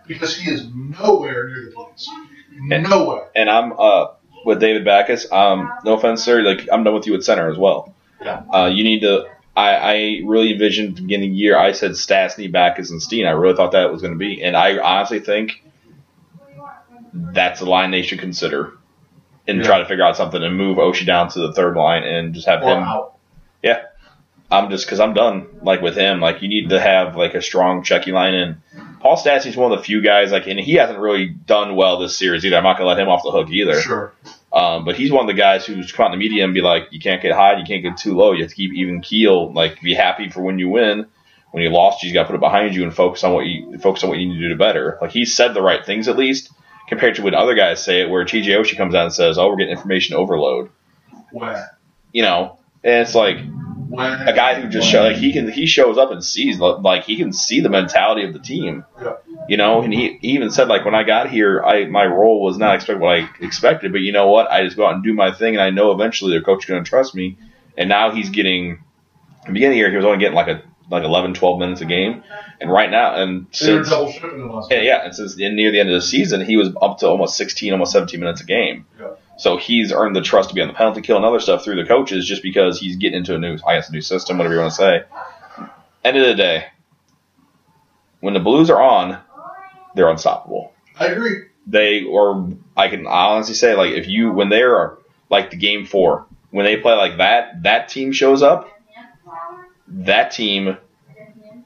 [0.07, 2.09] because he is nowhere near the place.
[2.51, 3.29] Nowhere.
[3.35, 4.07] And I'm uh
[4.45, 5.31] with David Backes.
[5.31, 6.41] Um, no offense, sir.
[6.41, 7.93] Like I'm done with you at center as well.
[8.21, 8.43] Yeah.
[8.51, 9.25] Uh, you need to.
[9.55, 11.57] I, I really envisioned at the beginning of the year.
[11.57, 13.25] I said Stastny, Backes, and Steen.
[13.25, 15.63] I really thought that was going to be, and I honestly think
[17.13, 18.73] that's the line they should consider
[19.49, 19.65] and Yeah.
[19.65, 22.47] try to figure out something and move Oshie down to the third line and just
[22.47, 23.13] have Or him out.
[24.51, 26.21] I'm just because I'm done like with him.
[26.21, 28.55] Like you need to have like a strong checky line and
[28.99, 32.17] Paul Stastny's one of the few guys like, and he hasn't really done well this
[32.17, 32.57] series either.
[32.57, 33.79] I'm not gonna let him off the hook either.
[33.79, 34.11] Sure.
[34.51, 36.61] Um, but he's one of the guys who's come out in the media and be
[36.61, 38.31] like, you can't get high, you can't get too low.
[38.31, 39.53] You have to keep even keel.
[39.53, 41.05] Like be happy for when you win.
[41.51, 43.77] When you lost, you got to put it behind you and focus on what you
[43.77, 44.97] focus on what you need to do better.
[44.99, 46.51] Like he said the right things at least
[46.89, 49.47] compared to when other guys say it, where TJ Oshie comes out and says, "Oh,
[49.47, 50.71] we're getting information overload."
[52.11, 55.97] You know, and it's like a guy who just show like he can he shows
[55.97, 58.83] up and sees like he can see the mentality of the team.
[59.01, 59.13] Yeah.
[59.47, 62.41] You know, and he, he even said like when I got here, I my role
[62.41, 64.51] was not expect what I expected, but you know what?
[64.51, 66.69] I just go out and do my thing, and I know eventually the coach is
[66.69, 67.37] going to trust me.
[67.77, 68.83] And now he's getting.
[69.41, 71.59] At the beginning of the year, he was only getting like a like 11, 12
[71.59, 72.23] minutes a game,
[72.59, 75.55] and right now, and They since double shipping them last yeah, yeah, and since in,
[75.55, 78.41] near the end of the season, he was up to almost 16, almost 17 minutes
[78.41, 78.85] a game.
[78.99, 79.11] Yeah.
[79.37, 81.81] So he's earned the trust to be on the penalty kill and other stuff through
[81.81, 84.55] the coaches just because he's getting into a new, I guess, a new system, whatever
[84.55, 85.03] you want to say.
[86.03, 86.65] End of the day,
[88.19, 89.19] when the Blues are on,
[89.95, 90.73] they're unstoppable.
[90.97, 91.45] I agree.
[91.67, 94.97] They, or I can honestly say, like, if you, when they're
[95.29, 98.69] like the game four, when they play like that, that team shows up,
[99.89, 100.77] that team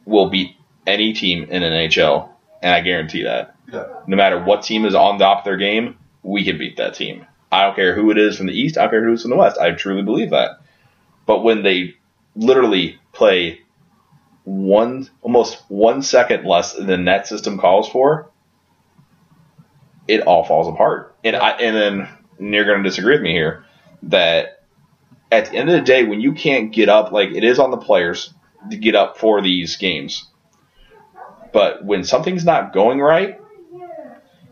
[0.06, 0.56] will beat
[0.86, 2.30] any team in NHL,
[2.62, 3.56] and I guarantee that.
[3.72, 3.88] Yeah.
[4.08, 7.26] No matter what team is on top of their game, we can beat that team.
[7.52, 8.78] I don't care who it is from the East.
[8.78, 9.58] I don't care who it is from the West.
[9.58, 10.62] I truly believe that.
[11.26, 11.96] But when they
[12.36, 13.62] literally play
[14.44, 18.30] one, almost one second less than the net system calls for,
[20.08, 21.16] it all falls apart.
[21.24, 22.10] And I, and then
[22.40, 23.66] and you're going to disagree with me here
[24.04, 24.53] that
[25.34, 27.72] at the end of the day, when you can't get up, like it is on
[27.72, 28.34] the players
[28.70, 30.28] to get up for these games.
[31.52, 33.40] But when something's not going right,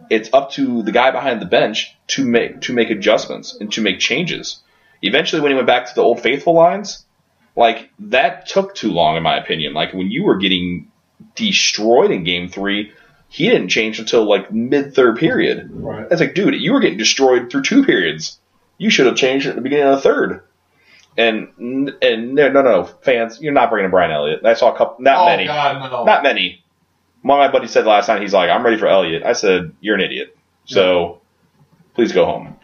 [0.09, 3.81] it's up to the guy behind the bench to make to make adjustments and to
[3.81, 4.61] make changes.
[5.01, 7.05] Eventually, when he went back to the old faithful lines,
[7.55, 9.73] like that took too long, in my opinion.
[9.73, 10.91] Like when you were getting
[11.35, 12.91] destroyed in Game Three,
[13.29, 15.69] he didn't change until like mid third period.
[15.71, 16.07] Right.
[16.11, 18.37] It's like, dude, you were getting destroyed through two periods.
[18.77, 20.43] You should have changed at the beginning of the third.
[21.17, 21.49] And
[22.01, 24.45] and no, no, no, fans, you're not bringing Brian Elliott.
[24.45, 26.03] I saw a couple, not oh, many, God, no.
[26.05, 26.63] not many.
[27.21, 29.23] One of my buddies said last night, he's like, I'm ready for Elliott.
[29.23, 30.35] I said, you're an idiot.
[30.65, 31.21] So
[31.93, 32.57] please go home.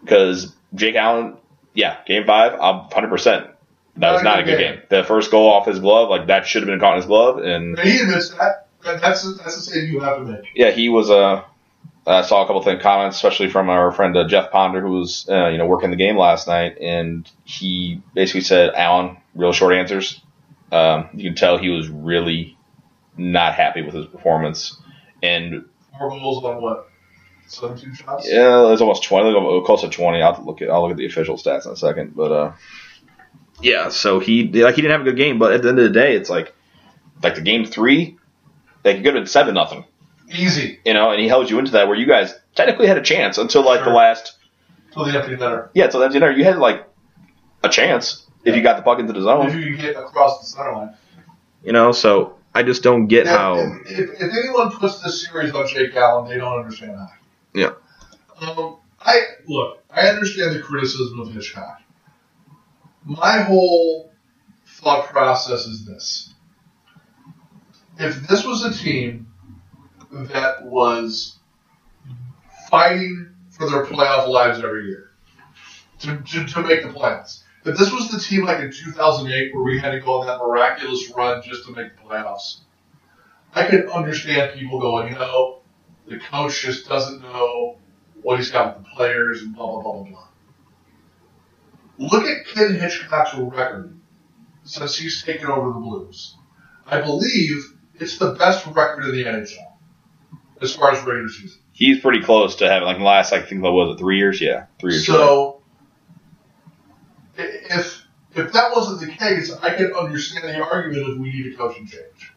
[0.00, 1.36] Because Jake Allen,
[1.74, 3.50] yeah, game five, I'm 100%.
[3.96, 4.82] That was not a good game.
[4.88, 7.38] The first goal off his glove, like that should have been caught in his glove.
[7.38, 8.68] And he admits that.
[8.82, 10.44] That's that's the save you have to make.
[10.54, 11.10] yeah, he was.
[11.10, 11.42] Uh,
[12.06, 15.26] I saw a couple of comments, especially from our friend uh, Jeff Ponder, who was
[15.28, 19.74] uh, you know working the game last night, and he basically said, "Allen, real short
[19.74, 20.20] answers."
[20.72, 22.56] Um, you can tell he was really
[23.16, 24.80] not happy with his performance,
[25.22, 25.64] and
[25.98, 26.86] Four goals on what?
[27.48, 28.28] 17 shots?
[28.30, 30.22] yeah, it was almost twenty, like, close to twenty.
[30.22, 32.52] I'll to look at I'll look at the official stats in a second, but uh,
[33.60, 35.84] yeah, so he like he didn't have a good game, but at the end of
[35.84, 36.54] the day, it's like
[37.22, 38.16] like the game three,
[38.84, 39.84] like it could have been seven nothing.
[40.32, 40.80] Easy.
[40.84, 43.38] you know, and he held you into that where you guys technically had a chance
[43.38, 43.94] until like the Sure.
[43.94, 44.36] last
[44.92, 45.68] Till the empty netter.
[45.74, 46.86] yeah, until the end you had like
[47.62, 49.48] a chance if you got the puck into the zone.
[49.48, 50.94] If you get across the center line.
[51.64, 51.92] you know.
[51.92, 55.66] So I just don't get If, how if, if, if anyone puts this series on
[55.68, 57.08] Jake Allen, they don't understand how.
[57.54, 57.70] Yeah.
[58.40, 59.82] Um, I look.
[59.90, 61.82] I understand the criticism of Hitchcock.
[63.04, 64.12] My whole
[64.66, 66.32] thought process is this:
[67.98, 69.29] if this was a team
[70.12, 71.38] that was
[72.68, 75.10] fighting for their playoff lives every year
[76.00, 79.64] to, to, to make the playoffs, if this was the team like in 2008 where
[79.64, 82.60] we had to go on that miraculous run just to make the playoffs,
[83.54, 85.60] I could understand people going, you know,
[86.06, 87.78] the coach just doesn't know
[88.22, 90.26] what he's got with the players and blah, blah, blah, blah, blah.
[91.98, 93.98] Look at Ken Hitchcock's record
[94.64, 96.36] since he's taken over the Blues.
[96.86, 99.69] I believe it's the best record in the NHL
[100.60, 101.60] as far as regular season.
[101.72, 104.40] he's pretty close to having like the last I think what was it three years?
[104.40, 105.06] Yeah, three years.
[105.06, 105.62] So,
[107.36, 111.56] if if that wasn't the case, I could understand the argument of we need a
[111.56, 112.32] coaching change.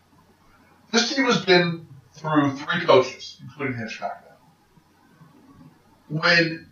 [0.92, 4.24] This team has been through three coaches, including Hitchcock
[6.10, 6.20] now.
[6.22, 6.68] When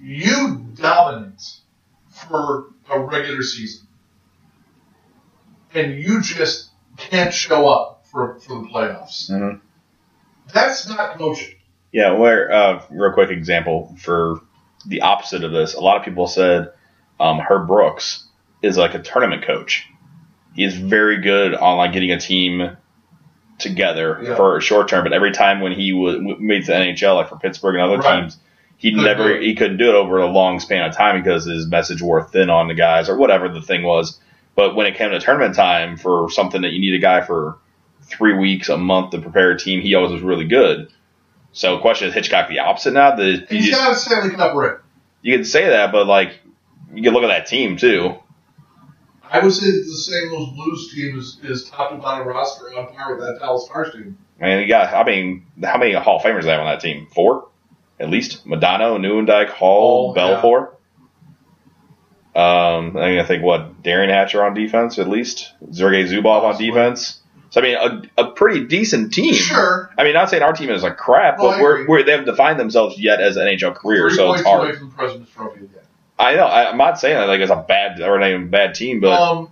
[0.00, 1.42] you dominate
[2.28, 3.86] for a regular season,
[5.74, 9.60] and you just can't show up for, for the playoffs, Mhm.
[10.56, 11.54] That's not coaching.
[11.92, 14.40] Yeah, where uh, real quick example for
[14.86, 15.74] the opposite of this.
[15.74, 16.70] A lot of people said
[17.18, 18.26] um, Herb Brooks
[18.62, 19.86] is like a tournament coach.
[20.54, 22.76] He is very good on like getting a team
[23.58, 24.34] together Yeah.
[24.36, 27.36] for a short term, but every time when he was made the NHL, like for
[27.36, 28.20] Pittsburgh and other Right.
[28.22, 28.38] teams,
[28.76, 31.46] he Couldn't never do he couldn't do it over a long span of time because
[31.46, 34.20] his message wore thin on the guys or whatever the thing was.
[34.54, 37.58] But when it came to tournament time for something that you need a guy for
[38.06, 40.88] three weeks, a month to prepare a team, he always was really good.
[41.52, 43.16] So, question is Hitchcock the opposite now?
[43.16, 44.76] The, He's got a Stanley Cup ring.
[45.22, 46.40] you can say that, but like
[46.94, 48.14] you can look at that team too.
[49.28, 50.30] I would say that the St.
[50.30, 53.92] Louis Blues team is, is top to bottom roster on par with that Dallas Stars
[53.92, 54.18] team.
[54.40, 54.92] I mean, you got.
[54.92, 57.08] I mean, how many Hull of Famers they have on that team?
[57.12, 57.48] Four,
[57.98, 58.46] at least.
[58.46, 60.22] Modano, Nieuwendyk, Hall, yeah.
[60.22, 60.72] Belfour.
[62.36, 65.54] Um, I, mean, I think what Derian Hatcher on defense at least.
[65.72, 67.20] Sergei Zubov on defense.
[67.56, 69.32] So I mean, a, a pretty decent team.
[69.32, 69.90] Sure.
[69.96, 72.26] I mean, not saying our team is like crap, No, but we're, we're they haven't
[72.26, 74.78] defined themselves yet as an NHL career, Three so it's points away hard.
[74.78, 75.80] from the President's Trophy again.
[76.18, 76.44] I know.
[76.44, 79.18] I, I'm not saying that like it's a bad or not even bad team, but
[79.18, 79.50] um,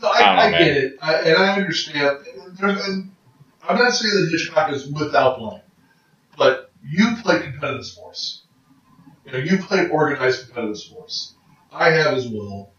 [0.00, 2.18] no, I, I know, I, get it, I, and I understand.
[2.62, 3.10] And
[3.68, 5.60] I'm not saying that Hitchcock is without blame,
[6.38, 8.42] but you play competitive sports.
[9.26, 11.34] You know, you play organized competitive sports.
[11.72, 12.70] I have as well,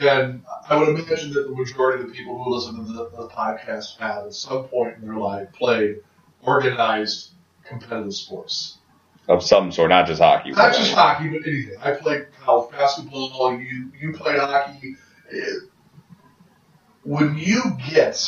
[0.00, 3.28] and I would imagine that the majority of the people who listen to the, the
[3.28, 5.96] podcast have, at some point in their life, played
[6.42, 7.30] organized
[7.64, 8.78] competitive sports.
[9.28, 10.50] of some sort, not just hockey.
[10.50, 11.76] Not just hockey, but anything.
[11.80, 13.58] I played college basketball.
[13.60, 14.96] You you played hockey.
[17.04, 18.18] When you get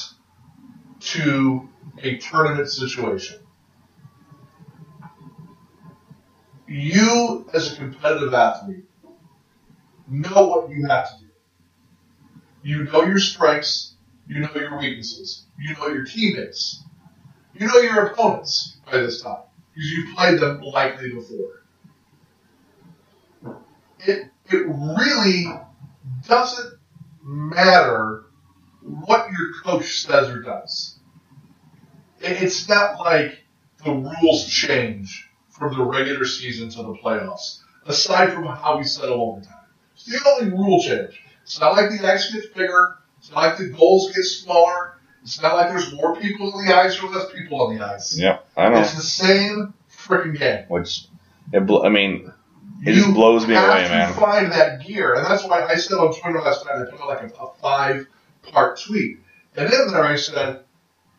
[1.00, 1.68] to
[2.03, 3.40] a tournament situation,
[6.66, 8.85] you as a competitive athlete
[10.09, 11.24] know what you have to do.
[12.64, 13.94] You know your strengths.
[14.27, 15.46] You know your weaknesses.
[15.59, 16.83] You know your teammates.
[17.55, 19.42] You know your opponents by this time
[19.74, 21.62] because you've played them likely before.
[24.00, 25.46] It it really
[26.29, 26.79] doesn't
[27.22, 28.27] matter
[28.83, 31.00] what your coach says or does.
[32.20, 33.44] It- It's not like
[33.85, 39.20] the rules change from the regular season to the playoffs, aside from how we settle
[39.22, 39.66] overtime.
[39.94, 41.22] It's the only rule change.
[41.44, 42.96] It's not like the ice gets bigger.
[43.18, 44.98] It's not like the goals get smaller.
[45.22, 48.18] It's not like there's more people on the ice or less people on the ice.
[48.18, 48.80] Yeah, I know.
[48.80, 50.64] It's the same freaking game.
[50.68, 51.07] Which,
[51.52, 52.30] it, bl- I mean,
[52.85, 54.12] It just blows me have away, to man.
[54.14, 57.09] Find that gear, and that's why I said on Twitter last night I put out
[57.09, 59.20] like a, a five-part tweet,
[59.57, 60.61] and in there I said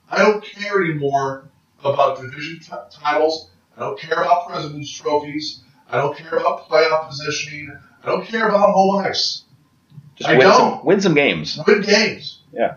[0.09, 1.49] I don't care anymore
[1.83, 3.49] about division t- titles.
[3.75, 5.63] I don't care about presidents' trophies.
[5.89, 7.75] I don't care about playoff positioning.
[8.03, 9.44] I don't care about home ice.
[10.15, 10.85] Just I win some, don't.
[10.85, 11.59] win some games.
[11.67, 12.39] Win games.
[12.53, 12.75] Yeah.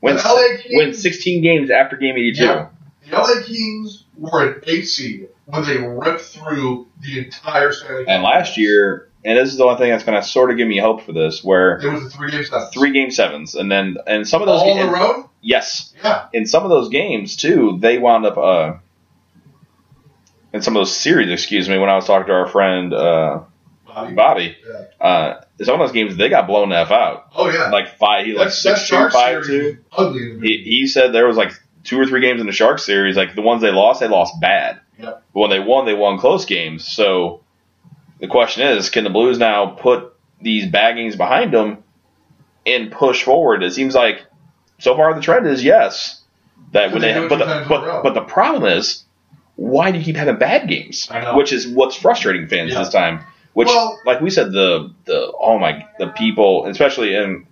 [0.00, 2.44] Win, The LA Kings- win 16 games after game 82.
[2.44, 2.68] Yeah.
[3.10, 8.12] The LA Kings were an eight seed when they ripped through the entire Stanley Cup.
[8.14, 10.68] And last year, and this is the one thing that's going to sort of give
[10.68, 12.68] me hope for this, where it was a three-game seven.
[12.72, 15.24] three game sevens, and then and some of those all the road.
[15.40, 16.26] yes, Yeah.
[16.32, 18.74] in some of those games too, they wound up uh,
[20.52, 21.30] in some of those series.
[21.30, 23.40] Excuse me, when I was talking to our friend uh,
[23.88, 24.14] Bobby.
[24.14, 24.56] Bobby,
[25.00, 25.06] Yeah.
[25.06, 27.70] uh, some of those games they got blown f out, Oh yeah.
[27.70, 29.78] like five, he like six two, five two.
[29.96, 30.38] Ugly.
[30.42, 31.52] He, he said there was like
[31.84, 34.40] two or three games in the Sharks series, like the ones they lost, they lost
[34.40, 34.80] bad.
[34.98, 35.22] Yep.
[35.32, 36.86] But when they won, they won close games.
[36.86, 37.42] So
[38.20, 41.82] the question is, can the Blues now put these baggings behind them
[42.66, 43.62] and push forward?
[43.62, 44.26] It seems like
[44.78, 46.20] so far the trend is yes.
[46.72, 49.04] That when They they, but the, times in a but, but the problem is,
[49.56, 51.08] why do you keep having bad games?
[51.34, 52.80] Which is what's frustrating fans Yeah.
[52.80, 53.24] this time.
[53.54, 57.46] Which, Well- like we said, the the oh my the people, especially in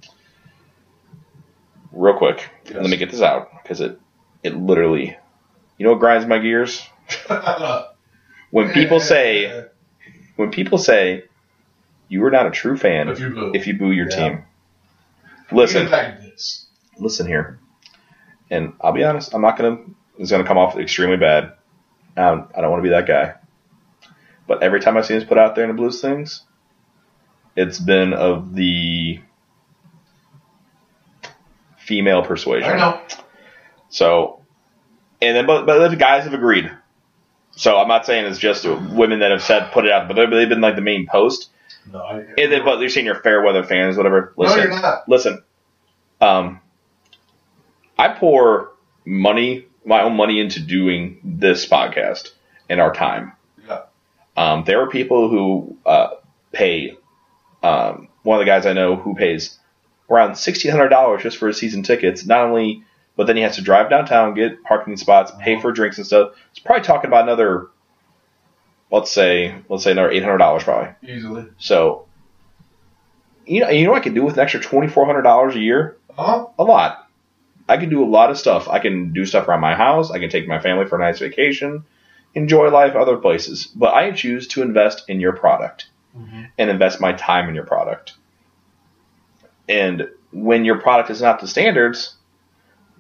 [1.93, 2.49] real quick.
[2.67, 2.75] Yes.
[2.75, 3.99] Let me get this out because it
[4.43, 5.17] it literally,
[5.79, 6.87] you know, what grinds my gears
[8.51, 9.65] when people say
[10.37, 11.25] when people say
[12.09, 13.53] you are not a true fan if you boo.
[13.55, 14.17] if you boo your Yeah.
[14.17, 14.45] team.
[15.53, 16.67] Listen, Even back in this.
[16.99, 17.61] listen here,
[18.51, 19.33] and I'll be honest.
[19.35, 19.79] I'm not gonna.
[20.19, 21.53] It's gonna come off extremely bad.
[22.17, 23.35] Um, I don't want to be that guy.
[24.47, 26.43] But every time I've seen us put out there in the Blues things,
[27.57, 29.21] it's been of the
[31.79, 32.71] female persuasion.
[32.71, 33.01] I know.
[33.89, 34.45] So,
[35.23, 36.71] and then but, but the guys have agreed.
[37.53, 40.49] So I'm not saying it's just women that have said put it out, but they've
[40.49, 41.51] been like the main post.
[41.91, 44.35] No, I, And then, but you're saying you're fair weather fans, whatever.
[44.37, 45.09] no, Listen, you're not.
[45.09, 45.43] listen.
[46.21, 46.61] Um,
[47.99, 48.73] I pour
[49.05, 52.33] money, my own money, into doing this podcast
[52.69, 53.33] and our time.
[54.37, 56.09] Um, there are people who uh,
[56.53, 56.97] pay.
[57.63, 59.59] Um, one of the guys I know who pays
[60.11, 62.25] around sixteen hundred dollars just for his season tickets.
[62.27, 62.85] Not only,
[63.17, 66.33] but then he has to drive downtown, get parking spots, pay for drinks and stuff.
[66.51, 67.69] It's probably talking about another.
[68.91, 70.95] Let's say, let's say another eight hundred dollars probably.
[71.03, 71.47] Easily.
[71.59, 72.07] So,
[73.45, 75.57] you know, you know what I can do with an extra twenty four hundred dollars
[75.57, 75.97] a year?
[76.15, 76.47] Huh?
[76.59, 77.09] A lot.
[77.69, 78.69] I can do a lot of stuff.
[78.69, 80.13] I can do stuff around my house.
[80.13, 81.85] I can take my family for a nice vacation,
[82.37, 83.67] enjoy life other places.
[83.75, 86.49] But I choose to invest in your product Mhm.
[86.59, 88.13] and invest my time in your product.
[89.69, 92.15] And when your product is not the standards,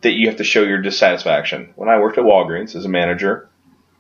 [0.03, 1.73] that you have to show your dissatisfaction.
[1.77, 3.49] When I worked at Walgreens as a manager,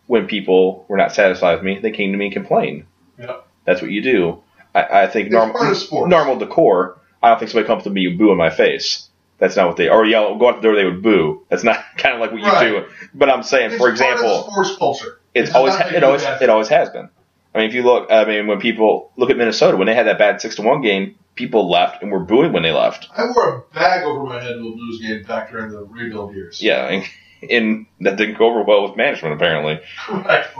[0.06, 2.84] when people were not satisfied with me, they came to me and complained.
[3.18, 3.46] Yep.
[3.64, 4.42] That's what you do.
[4.74, 6.10] I, I think It's normal part of sports.
[6.10, 6.98] normal decor.
[7.22, 9.08] I don't think somebody comes to me and boo in my face.
[9.38, 10.76] That's not what they or yell go out the door.
[10.76, 11.42] They would boo.
[11.48, 12.68] That's not kind of like what you Right.
[12.68, 12.84] do.
[13.14, 15.18] But I'm saying, It's for part of the example, sports culture.
[15.36, 17.08] It's always it always it always has been.
[17.54, 20.06] I mean, if you look, I mean, when people look at Minnesota when they had
[20.06, 23.08] that bad six to one game, people left and were booing when they left.
[23.16, 26.34] I wore a bag over my head to a Blues game back during the rebuild
[26.34, 26.62] years.
[26.62, 27.04] Yeah, and,
[27.50, 29.80] and that didn't go over well with management apparently.
[29.98, 30.54] Correct.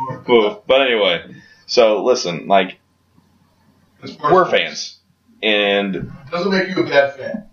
[0.66, 1.34] But anyway,
[1.66, 2.78] so listen, like
[4.02, 4.98] It's part of we're fans,
[5.42, 7.48] and It doesn't make you a bad fan.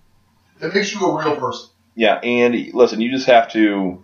[0.61, 1.69] It makes you a real person.
[1.95, 4.03] Yeah, and listen, you just have to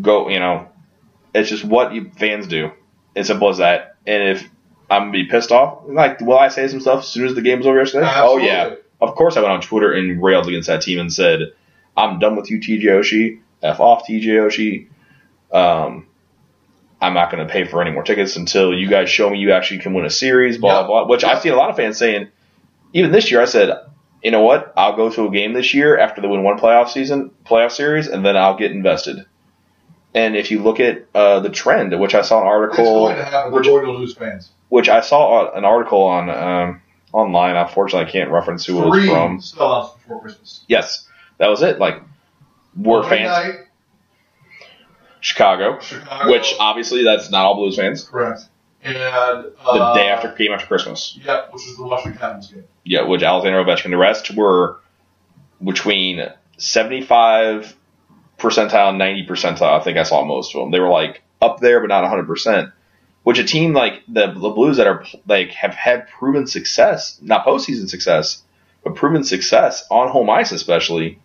[0.00, 0.28] go.
[0.28, 0.69] You know,
[1.34, 2.70] it's just what you fans do.
[3.14, 3.96] It's simple as that.
[4.06, 4.48] And if
[4.90, 7.42] I'm gonna be pissed off, like, will I say some stuff as soon as the
[7.42, 8.06] game was over yesterday?
[8.14, 11.40] Oh yeah, of course I went on Twitter and railed against that team and said,
[11.96, 13.40] "I'm done with you, TJ Oshie.
[13.62, 14.86] F off, TJ Oshie.
[15.56, 16.06] Um,
[17.00, 19.52] I'm not going to pay for any more tickets until you guys show me you
[19.52, 20.86] actually can win a series." Blah Yep.
[20.86, 21.06] blah.
[21.06, 22.28] Which I've seen a lot of fans saying.
[22.92, 23.70] Even this year, I said,
[24.20, 24.72] you know what?
[24.76, 28.08] I'll go to a game this year after they win one playoff season, playoff series,
[28.08, 29.24] and then I'll get invested.
[30.14, 33.52] And if you look at uh, the trend, which I saw an article, happen.
[33.52, 34.50] We're which, going to lose fans.
[34.68, 36.82] which I saw an article on um,
[37.12, 37.54] online.
[37.56, 39.38] Unfortunately, I can't reference who it was Three from.
[39.38, 40.64] sellouts before Christmas.
[40.68, 41.06] Yes,
[41.38, 41.78] that was it.
[41.78, 42.02] Like
[42.76, 43.54] we're fans, Night,
[45.20, 46.30] Chicago, Chicago.
[46.30, 48.04] which obviously that's not all Blues fans.
[48.04, 48.42] correct.
[48.82, 51.18] And The uh, day after game after Christmas.
[51.22, 52.64] Yeah, which is the Washington Capitals game.
[52.82, 53.90] Yeah, which Alexander Ovechkin.
[53.90, 54.80] The rest were
[55.62, 57.76] between seventy-five
[58.40, 59.80] percentile, ninety percentile.
[59.80, 60.70] I think I saw most of them.
[60.70, 62.70] They were like up there, but not hundred percent.
[63.22, 67.44] Which a team like the the Blues that are like have had proven success, not
[67.44, 68.42] postseason success,
[68.82, 71.18] but proven success on home ice, especially,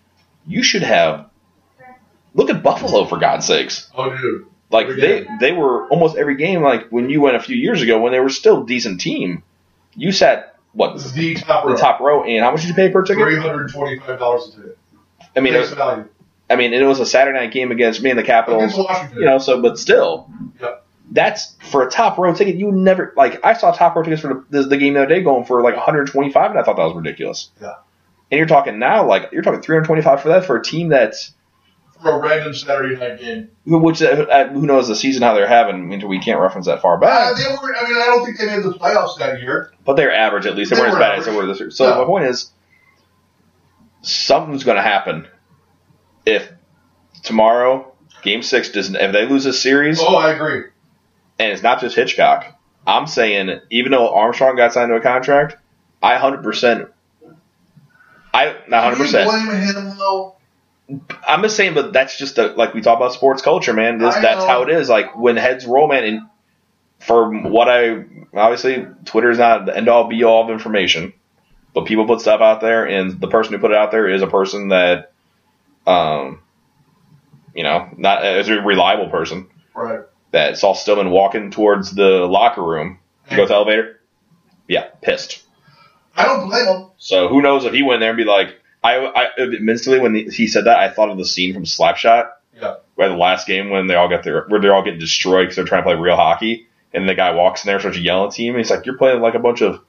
[0.46, 1.30] you should have.
[2.34, 3.90] Look at Buffalo for God's sakes.
[3.96, 4.46] Oh, dude.
[4.70, 6.62] Like they they were almost every game.
[6.62, 9.44] Like when you went a few years ago, when they were still a decent team,
[9.96, 11.72] you sat what the top row.
[11.72, 13.24] the top row, and how much did you pay per ticket?
[13.24, 14.78] Three hundred twenty-five dollars a ticket.
[15.36, 16.10] I mean, it Face was, value
[16.50, 18.78] I mean, it was a Saturday night game against me and the Capitals.
[18.78, 19.18] Washington.
[19.20, 20.30] You know, so but still,
[20.62, 20.86] Yep.
[21.12, 22.56] that's for a top row ticket.
[22.56, 23.44] You never like.
[23.44, 25.76] I saw top row tickets for the, the, game the other day going for like
[25.76, 27.50] 125, and I thought that was ridiculous.
[27.62, 27.74] Yeah.
[28.32, 31.32] And you're talking now, like you're talking 325 for that for a team that's
[32.02, 33.50] for a random Saturday night game.
[33.66, 35.76] who which uh, who knows the season how they're having.
[35.76, 37.76] I mean, we can't reference that far Uh, back, they were.
[37.76, 39.72] I mean, I don't think they made the playoffs that year.
[39.86, 40.70] but they're average at least.
[40.72, 41.72] They, They weren't as were bad as they were this year.
[41.72, 42.00] So No.
[42.02, 42.52] my point is,
[44.02, 45.28] something's going to happen
[46.26, 46.52] if
[47.24, 48.96] tomorrow Game Six doesn't.
[48.96, 50.00] If they lose a series.
[50.02, 50.70] Oh, I agree.
[51.40, 52.48] and it's not just Hitchcock.
[52.88, 55.58] I'm saying even though Armstrong got signed to a contract,
[56.02, 56.90] I hundred percent,
[58.34, 59.30] I not hundred percent.
[59.30, 60.36] blame him though?
[61.28, 63.98] I'm just saying, but that's just a, like we talk about sports culture, man.
[63.98, 64.48] This, that's know.
[64.48, 64.88] how it is.
[64.88, 66.04] Like when heads roll, man.
[66.04, 66.22] And
[67.00, 68.06] for what I
[68.36, 71.14] obviously, Twitter is not the end all be all of information,
[71.74, 74.22] but people put stuff out there, and the person who put it out there is
[74.22, 75.12] a person that,
[75.86, 76.42] um,
[77.54, 79.48] you know, not as a reliable person.
[79.74, 80.02] Right.
[80.32, 84.02] That saw Stillman walking towards the locker room to go to the elevator.
[84.68, 85.44] Yeah, pissed.
[86.16, 86.90] I don't blame him.
[86.98, 89.28] So who knows if he went there and be like, I, I
[89.60, 92.76] mentally when he said that, I thought of the scene from Slapshot, Yeah.
[92.96, 95.56] where the last game when they all got their where they're all getting destroyed because
[95.56, 98.36] they're trying to play real hockey, and the guy walks in there starts yelling at
[98.36, 99.82] him, and he's like, "You're playing like a bunch of."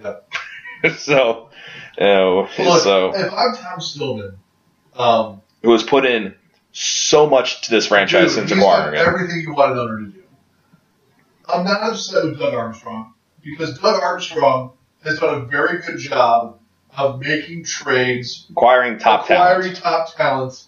[0.00, 0.16] Yeah.
[0.98, 1.50] so,
[1.98, 4.38] you know, Look, so if I'm Tom Stillman,
[4.96, 6.34] um, who has put in
[6.72, 9.14] so much to this franchise dude, since he's acquiring done him.
[9.14, 10.22] everything you wanted Owner to do.
[11.48, 14.72] I'm not upset with Doug Armstrong because Doug Armstrong
[15.04, 16.58] has done a very good job
[16.96, 19.78] of making trades acquiring top acquiring talent.
[20.08, 20.64] top talent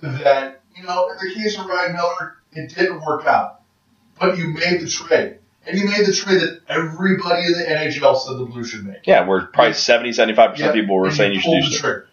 [0.00, 3.62] that, you know, in the case of Ryan Miller, it didn't work out.
[4.18, 5.38] But you made the trade.
[5.66, 9.06] And you made the trade that everybody in the NHL said the Blues should make.
[9.06, 11.68] Yeah, where probably 70, 75 percent Yeah, of people were and saying you should do
[11.68, 11.80] the so.
[11.80, 12.07] trigger.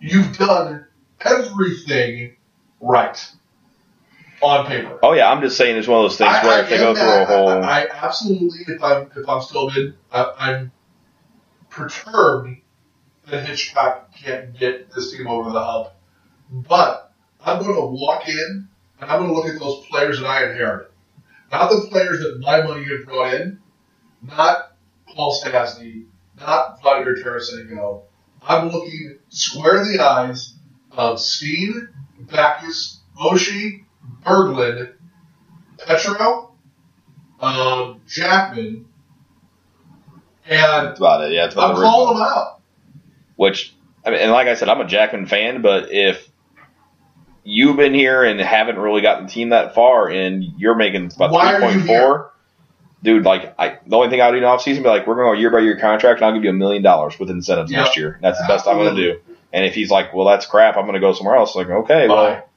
[0.00, 0.86] You've done
[1.20, 2.36] everything
[2.80, 3.32] right
[4.40, 4.98] on paper.
[5.02, 6.78] Oh yeah, I'm just saying it's one of those things I- where I if they
[6.78, 7.48] go through a whole.
[7.48, 10.72] I, I absolutely, if I'm if I'm Stillman, I, I'm
[11.70, 12.56] perturbed
[13.26, 15.88] that Hitchcock can't get this team over the hump.
[16.50, 17.12] But
[17.44, 18.68] I'm going to walk in
[19.00, 20.90] and I'm going to look at those players that I inherited,
[21.52, 23.60] not the players that my money had brought in,
[24.22, 24.72] not
[25.06, 26.06] Paul Stastny,
[26.40, 28.02] not Vladimir Tarasenko.
[28.46, 30.54] I'm looking square in the eyes
[30.92, 31.88] of Steen,
[32.20, 33.84] Backes, Oshie,
[34.24, 34.92] Berglund,
[35.78, 36.52] Petro,
[37.40, 38.86] um, Jackman,
[40.46, 41.32] and That's about it.
[41.32, 42.60] Yeah, that's about I'm calling them out.
[43.36, 43.74] which
[44.04, 46.28] I mean, and like I said, I'm a Jackman fan, but if
[47.44, 51.30] you've been here and haven't really gotten the team that far, and you're making about
[51.32, 52.30] Why are you 3.4,
[53.02, 55.14] dude, like I, the only thing I would do in off season be like, we're
[55.16, 57.30] going to go year by year contract, and I'll give you a million dollars with
[57.30, 57.84] incentives Yep.
[57.84, 58.18] next year.
[58.22, 59.20] That's the best I'm going to do.
[59.52, 61.54] And if he's like, well, that's crap, I'm going to go somewhere else.
[61.54, 62.48] Like, okay, well,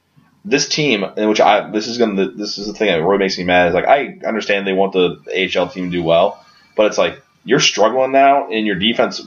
[0.44, 3.38] this team, in which I this is gonna this is the thing that really makes
[3.38, 5.22] me mad is like I understand they want the
[5.56, 6.44] AHL team to do well,
[6.76, 9.22] but it's like you're struggling now in your defense.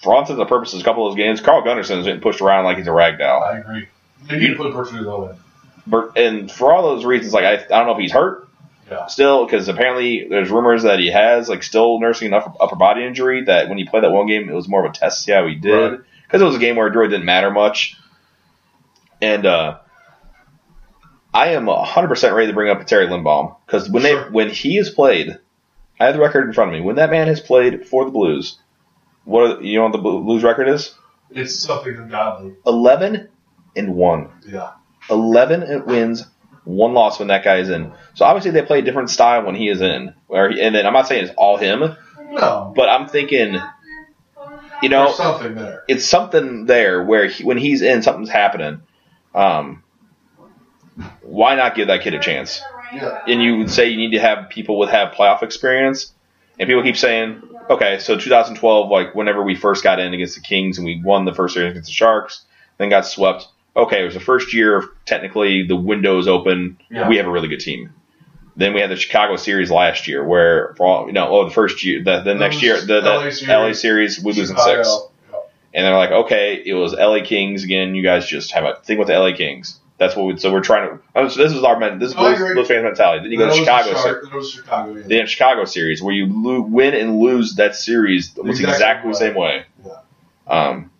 [0.00, 2.40] For all intents and purposes, a couple of those games, Carl Gunnarsson is getting pushed
[2.40, 3.42] around like he's a rag doll.
[3.42, 3.86] I agree.
[4.28, 5.36] They need to put Bortuzzo in.
[6.16, 8.48] And for all those reasons, like I, I don't know if he's hurt
[8.90, 9.06] Yeah.
[9.06, 13.04] still because apparently there's rumors that he has like still nursing an upper, upper body
[13.04, 13.44] injury.
[13.44, 15.32] That when he played that one game, it was more of a test to see
[15.32, 16.00] how he did Right.
[16.26, 17.96] because it was a game where it really didn't matter much.
[19.22, 19.78] And uh,
[21.32, 24.24] I am 100 percent ready to bring up Terry Lindbohm because when Sure.
[24.24, 25.38] they when he has played,
[26.00, 26.84] I have the record in front of me.
[26.84, 28.58] When that man has played for the Blues,
[29.24, 30.94] what are, you know what the Blues record is?
[31.30, 32.54] It's something ungodly.
[32.66, 33.28] 11
[33.76, 34.30] and one.
[34.48, 34.72] Yeah.
[35.10, 36.26] 11 wins,
[36.70, 37.92] one loss when that guy is in.
[38.14, 40.14] So obviously they play a different style when he is in.
[40.26, 41.96] Where he, and then I'm not saying it's all him,
[42.30, 42.72] No.
[42.76, 43.58] but I'm thinking,
[44.82, 45.84] you know, There's something there.
[45.88, 48.82] it's something there where he, when he's in, something's happening.
[49.34, 49.82] Um,
[51.22, 52.60] why not give that kid a chance?
[52.92, 53.22] Yeah.
[53.26, 56.12] And you would say you need to have people with have playoff experience,
[56.58, 60.40] and people keep saying, okay, so 2012, like whenever we first got in against the
[60.40, 62.42] Kings and we won the first series against the Sharks,
[62.78, 63.46] then got swept.
[63.76, 66.78] Okay, it was the first year of technically the windows open.
[66.90, 67.08] Yeah.
[67.08, 67.92] We have a really good team.
[68.56, 71.50] Then we had the Chicago series last year, where for all you know, oh, the
[71.54, 73.48] first year, the, the next year, the, the LA series.
[73.48, 74.88] LA series, we lose in six.
[75.72, 77.94] And they're like, okay, it was LA Kings again.
[77.94, 79.78] You guys just have a thing with the LA Kings.
[79.98, 80.36] That's what we.
[80.38, 81.02] So we're trying to.
[81.14, 81.98] oh, so this is our men.
[82.00, 82.38] This is Blues.
[82.38, 83.22] Blues fans mentality.
[83.22, 83.90] Then you go to Chicago.
[83.90, 84.94] the ser- Shark- that was Chicago.
[84.96, 85.02] Yeah.
[85.06, 89.16] Then Chicago series where you lo- win and lose that series almost Exactly exactly the
[89.18, 89.64] same way.
[89.86, 89.92] Yeah.
[90.48, 90.90] Um,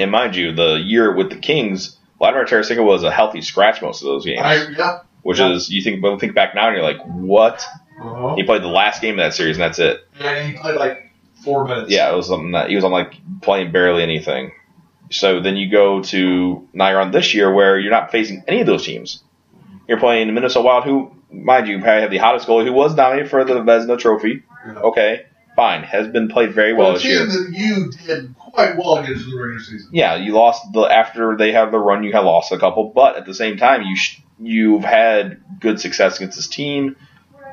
[0.00, 4.02] and mind you, the year with the Kings, Vladimir Tarasenko was a healthy scratch most
[4.02, 5.00] of those games, I, yeah.
[5.22, 5.52] which yeah.
[5.52, 6.02] is you think.
[6.02, 7.64] But think back now and you're like, what?
[8.00, 8.34] Uh-huh.
[8.34, 10.00] He played the last game of that series and that's it.
[10.18, 11.12] And he played like
[11.44, 11.90] four minutes.
[11.90, 14.52] Yeah, it was something that he was on like playing barely anything.
[15.10, 18.60] So then you go to now you're on this year where you're not facing any
[18.60, 19.22] of those teams.
[19.88, 22.94] You're playing the Minnesota Wild, who, mind you, probably have the hottest goalie who was
[22.94, 24.44] nominated for the Vezina Trophy.
[24.64, 24.74] Yeah.
[24.74, 25.26] Okay,
[25.56, 27.26] fine, has been played very well Well, this year.
[27.26, 29.88] that you did quite well against the regular season.
[29.92, 33.16] Yeah, you lost the after they have the run, you had lost a couple, but
[33.16, 36.96] at the same time, you sh- you've had good success against this team.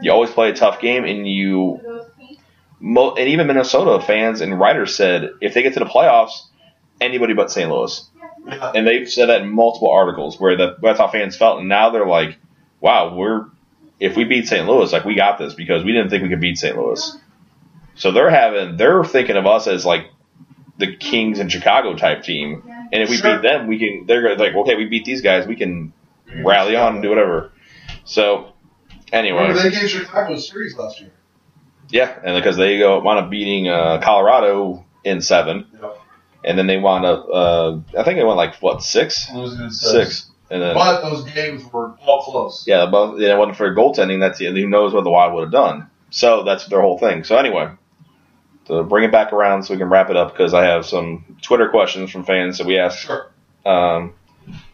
[0.01, 1.81] You always play a tough game, and you
[2.79, 6.41] mo- and even Minnesota fans and writers said if they get to the playoffs,
[7.01, 7.69] anybody but St.
[7.69, 8.07] Louis.
[8.47, 8.71] Yeah.
[8.75, 11.89] And they've said that in multiple articles where the, that's how fans felt, and now
[11.89, 12.37] they're like,
[12.79, 13.47] "Wow, we're
[13.99, 14.65] if we beat St.
[14.67, 16.77] Louis, like we got this because we didn't think we could beat St.
[16.77, 17.17] Louis."
[17.97, 20.07] So they're having they're thinking of us as like
[20.77, 23.35] the Kings and Chicago type team, and if we Sure.
[23.39, 24.05] beat them, we can.
[24.05, 25.91] They're like, okay, we beat these guys, we can
[26.43, 27.51] rally on and do whatever.
[28.05, 28.53] So
[29.11, 31.11] anyway, Remember, they gave Chicago a series last year.
[31.89, 35.97] yeah, and because they go wound up beating uh, Colorado in seven, Yep.
[36.43, 37.27] and then they wound up.
[37.33, 39.91] Uh, I think they went like what six, Losing six.
[39.91, 42.65] six, and then But those games were all close.
[42.67, 43.19] yeah, both.
[43.19, 44.19] Yeah, it wasn't for goaltending.
[44.19, 45.89] That's who knows what the Wild would have done.
[46.11, 47.23] So that's their whole thing.
[47.23, 47.69] So anyway,
[48.67, 51.37] to bring it back around so we can wrap it up because I have some
[51.41, 52.99] Twitter questions from fans that we asked.
[52.99, 53.31] Sure.
[53.65, 54.13] Um,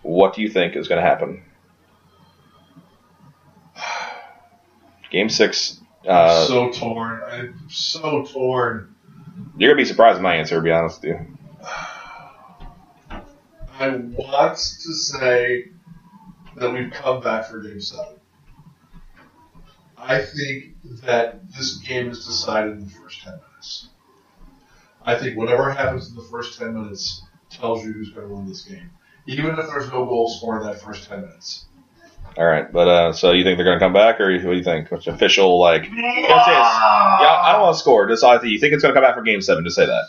[0.01, 1.43] what do you think is going to happen?
[5.11, 5.79] Game six.
[6.07, 7.21] Uh, so torn.
[7.23, 8.95] I'm so torn.
[9.57, 10.55] you're gonna be surprised at my answer.
[10.55, 11.37] To be honest with you.
[13.79, 15.69] I want to say
[16.55, 18.15] that we've come back for game seven.
[19.97, 20.75] I think
[21.05, 23.87] that this game is decided in the first 10 minutes.
[25.05, 28.47] I think whatever happens in the first 10 minutes tells you who's going to win
[28.47, 28.89] this game.
[29.25, 31.65] Even if there's no goal scored in that first 10 minutes.
[32.37, 34.63] All right, but uh, so you think they're gonna come back, or what do you
[34.63, 34.89] think?
[34.89, 35.83] What's official like?
[35.83, 38.07] Don't say it's- Yeah, I don't want to score.
[38.07, 39.63] Just I think you think it's gonna come back for game seven.
[39.63, 40.05] Just say that.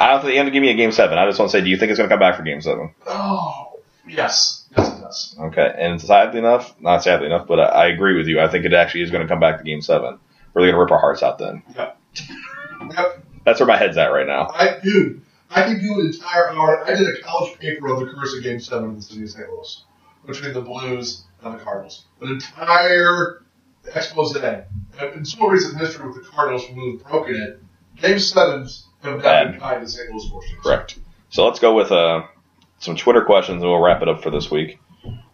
[0.00, 1.18] I don't think you have to give me a game seven.
[1.18, 2.90] I just want to say, do you think it's gonna come back for game seven?
[3.06, 3.78] Oh,
[4.08, 4.66] yes.
[4.76, 5.36] Yes, it does.
[5.38, 8.40] Okay, and sadly enough, not sadly enough, but I, I agree with you.
[8.40, 10.18] I think it actually is going to come back to Game Seven.
[10.56, 11.62] We're going to rip our hearts out then.
[11.76, 11.98] Yep.
[13.44, 14.48] That's where my head's at right now.
[14.54, 16.82] I, dude, I could do an entire hour.
[16.82, 19.30] I did a college paper on the curse of Game 7 in the city of
[19.30, 19.50] St.
[19.50, 19.84] Louis
[20.24, 22.06] between the Blues and the Cardinals.
[22.22, 23.42] An entire
[23.94, 24.34] expose.
[24.34, 27.62] In so recent history with the Cardinals from who've broken it,
[28.00, 29.50] Game 7s have not Bad.
[29.50, 30.10] been kind to St.
[30.10, 30.62] Louis sports teams.
[30.62, 30.98] Correct.
[31.28, 32.22] So let's go with uh,
[32.78, 34.80] some Twitter questions, and we'll wrap it up for this week.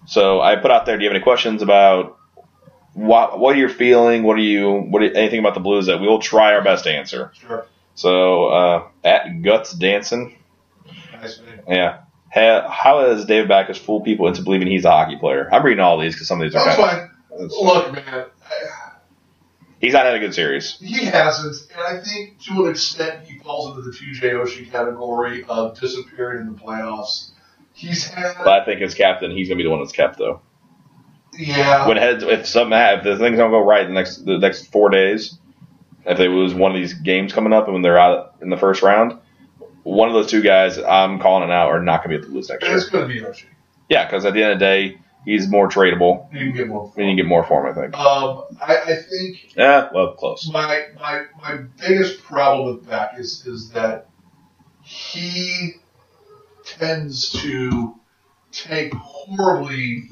[0.04, 0.98] So I put out there.
[0.98, 2.18] Do you have any questions about
[2.94, 4.22] what what are you're feeling?
[4.22, 4.70] What are you?
[4.72, 7.32] What are, anything about the Blues that we will try our best to answer?
[7.40, 7.66] Sure.
[7.94, 10.36] So uh, at Guts Dancing,
[11.12, 12.00] Nice yeah.
[12.34, 15.48] Ha- How has David Backes fooled people into believing he's a hockey player?
[15.52, 16.64] I'm reading all these because some of these are.
[16.64, 17.10] That's fine.
[17.32, 18.92] of, Look, man, I-
[19.80, 20.78] he's not had a good series.
[20.80, 25.44] he hasn't, and I think to an extent he falls into the TJ Oshie category
[25.48, 27.30] of disappearing in the playoffs.
[27.74, 30.40] He's had, But I think as captain, he's gonna be the one that's kept though.
[31.38, 34.38] Yeah, When heads, if something if the things don't go right in the next the
[34.38, 35.38] next four days,
[36.04, 38.56] if they lose one of these games coming up and when they're out in the
[38.56, 39.18] first round,
[39.82, 42.28] one of those two guys I'm calling it out are not gonna be at the
[42.28, 42.76] Blues next year.
[42.76, 43.44] it's going to be Oshie.
[43.88, 46.92] Yeah, because at the end of the day, he's more tradable You can get more.
[46.96, 47.72] and you get more for him.
[47.76, 47.94] I think.
[47.98, 50.48] Um, I, I think Yeah, well, close.
[50.52, 54.08] my my my biggest problem with Beck is is that
[54.82, 55.74] he
[56.64, 57.94] tends to
[58.50, 60.10] take horribly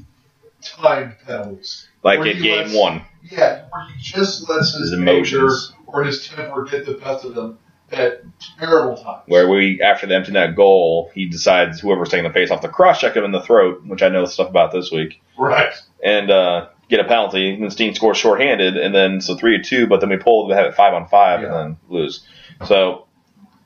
[0.61, 1.87] timed penalties.
[2.03, 5.73] Like Where in game lets- one, Yeah, where he just lets his, His emotions.
[5.87, 7.57] or his temper get the best of him
[7.91, 8.21] at
[8.57, 9.23] terrible times.
[9.27, 12.69] where we after the empty net goal, he decides whoever's taking the face off to
[12.69, 15.73] cross check him in the throat, which I know stuff about this week, right.
[16.03, 17.53] and uh, get a penalty.
[17.53, 20.47] And then Steen scores shorthanded, and then so three to two, but then we pull
[20.47, 21.47] to have it five on five Yeah.
[21.47, 22.25] and then lose.
[22.65, 23.07] So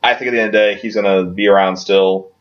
[0.04, 2.32] I think at the end of the day, he's going to be around still.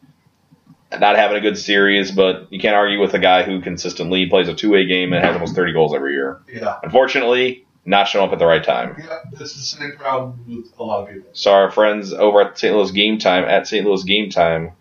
[1.01, 4.49] Not having a good series, but you can't argue with a guy who consistently plays
[4.49, 6.41] a two-way game and has almost 30 goals every year.
[6.53, 6.79] Yeah.
[6.83, 8.97] Unfortunately, not showing up at the right time.
[8.99, 11.29] Yeah, it's the same problem with a lot of people.
[11.33, 12.75] So our friends over at St.
[12.75, 13.85] Louis Game Time at St.
[13.87, 14.73] Louis Game Time,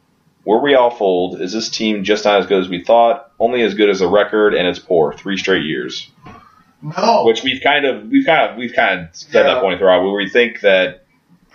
[0.46, 1.42] were we all fooled?
[1.42, 3.32] Is this team just not as good as we thought?
[3.40, 5.14] Only as good as the record, and it's poor.
[5.14, 6.10] Three straight years,
[6.82, 9.54] No, which we've kind of we've kind of we've kind of said Yeah.
[9.56, 10.02] that point throughout.
[10.04, 11.03] Where we think that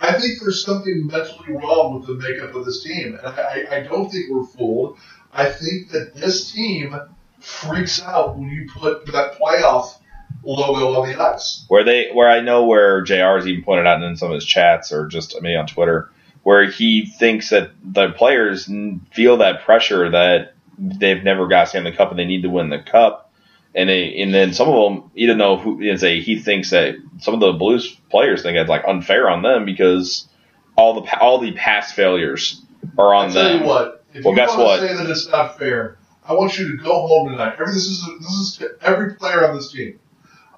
[0.01, 3.79] I think there's something mentally wrong with the makeup of this team, and I, I,
[3.81, 4.97] don't think we're fooled.
[5.33, 6.97] I think that this team
[7.39, 9.97] freaks out when you put that playoff
[10.43, 11.65] logo on the ice.
[11.67, 13.35] where they where I know where Jr.
[13.37, 16.11] has even pointed out in some of his chats or just maybe on Twitter,
[16.43, 18.69] where he thinks that the players
[19.11, 22.79] feel that pressure that they've never got Stanley Cup and they need to win the
[22.79, 23.28] cup,
[23.75, 26.95] and they and then some of them even though who is a he thinks that
[27.19, 30.27] some of the Blues players think it's like unfair on them because
[30.75, 32.61] all the all the past failures
[32.97, 33.61] are on I'll tell them.
[33.61, 34.05] you what.
[34.13, 34.79] If Well, you guess want what?
[34.79, 35.97] say that it's not fair,
[36.27, 37.53] I want you to go home tonight.
[37.59, 39.99] Every, this is this is to every player on this team.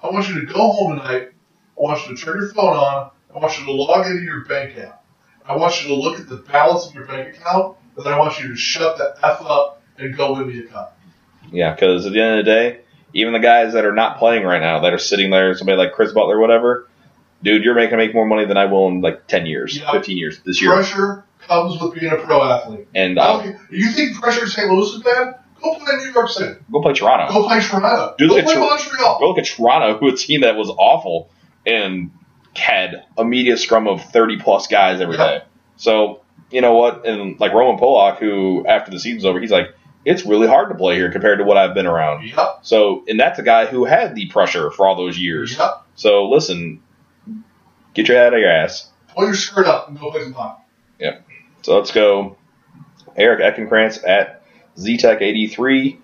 [0.02, 1.28] I want you to go home tonight.
[1.78, 3.10] I want you to turn your phone on.
[3.34, 5.04] I want you to log into your bank app.
[5.46, 8.18] I want you to look at the balance of your bank account, and then I
[8.18, 10.98] want you to shut the f up and go win me a cup.
[11.50, 12.80] Yeah, because at the end of the day,
[13.14, 15.92] even the guys that are not playing right now, that are sitting there, somebody like
[15.92, 16.88] Chris Butler, whatever,
[17.42, 19.90] dude, you're making make more money than I will in like ten years, Yeah.
[19.92, 20.72] fifteen years this year.
[20.72, 22.88] Pressure comes with being a pro athlete.
[22.94, 24.70] And uh, you think pressure in St.
[24.70, 25.38] Louis is bad?
[25.62, 26.54] Go play in New York City.
[26.72, 27.32] go play Toronto.
[27.32, 28.14] Go play Toronto.
[28.18, 29.18] Dude, go look at play Tor- Montreal.
[29.20, 31.30] Go look at Toronto, who a team that was awful
[31.66, 32.10] and
[32.54, 35.36] had a media scrum of thirty plus guys every day.
[35.38, 35.44] Yeah.
[35.76, 37.06] So you know what?
[37.06, 39.68] And like Roman Polak, who after the season's over, he's like,
[40.04, 42.26] it's really hard to play here compared to what I've been around.
[42.26, 42.60] Yep.
[42.62, 45.56] So, and that's a guy who had the pressure for all those years.
[45.56, 45.84] Yep.
[45.94, 46.82] So listen,
[47.94, 48.90] get your head out of your ass.
[49.08, 50.62] Pull your shirt up and go play some hockey.
[50.98, 51.26] Yep.
[51.62, 52.36] So let's go.
[53.16, 54.42] Eric Eckenkrantz at
[54.76, 55.98] ZTech83.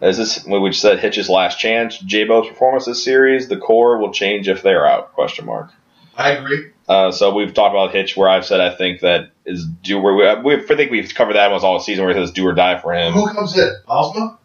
[0.00, 1.98] As this, which said Hitch's last chance.
[1.98, 5.14] J-Bo's performance this series, the core will change if they're out?
[5.14, 5.70] Question mark.
[6.16, 6.70] I agree.
[6.88, 10.14] Uh, so we've talked about Hitch, where I've said I think that is do where
[10.14, 12.52] we, we I think we've covered that almost all season, where it says do or
[12.52, 13.12] die for him.
[13.14, 13.72] Who comes in?
[13.88, 14.38] Osma?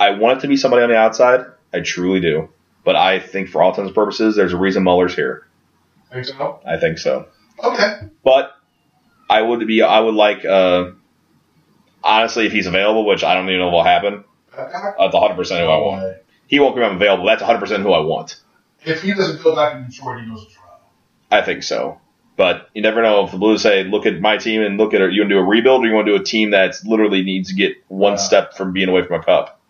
[0.00, 1.44] I want it to be somebody on the outside.
[1.74, 2.48] I truly do,
[2.84, 5.46] but I think for all intents and purposes, there's a reason Muller's here.
[6.10, 6.60] I think so?
[6.66, 7.28] I think so.
[7.62, 7.98] Okay.
[8.24, 8.56] But
[9.28, 10.92] I would be I would like uh,
[12.02, 14.24] honestly if he's available, which I don't even know will happen.
[14.56, 16.16] That's 100 percent who I want.
[16.46, 17.26] He won't become available.
[17.26, 18.40] That's 100 percent who I want.
[18.84, 20.84] If he doesn't go back to Detroit, he goes to Toronto.
[21.30, 22.00] I think so.
[22.36, 25.02] But you never know if the Blues say, "Look at my team and look at
[25.02, 25.12] it.
[25.12, 27.22] You want to do a rebuild, or you want to do a team that's literally
[27.22, 28.16] needs to get one Yeah.
[28.16, 29.60] step from being away from a cup."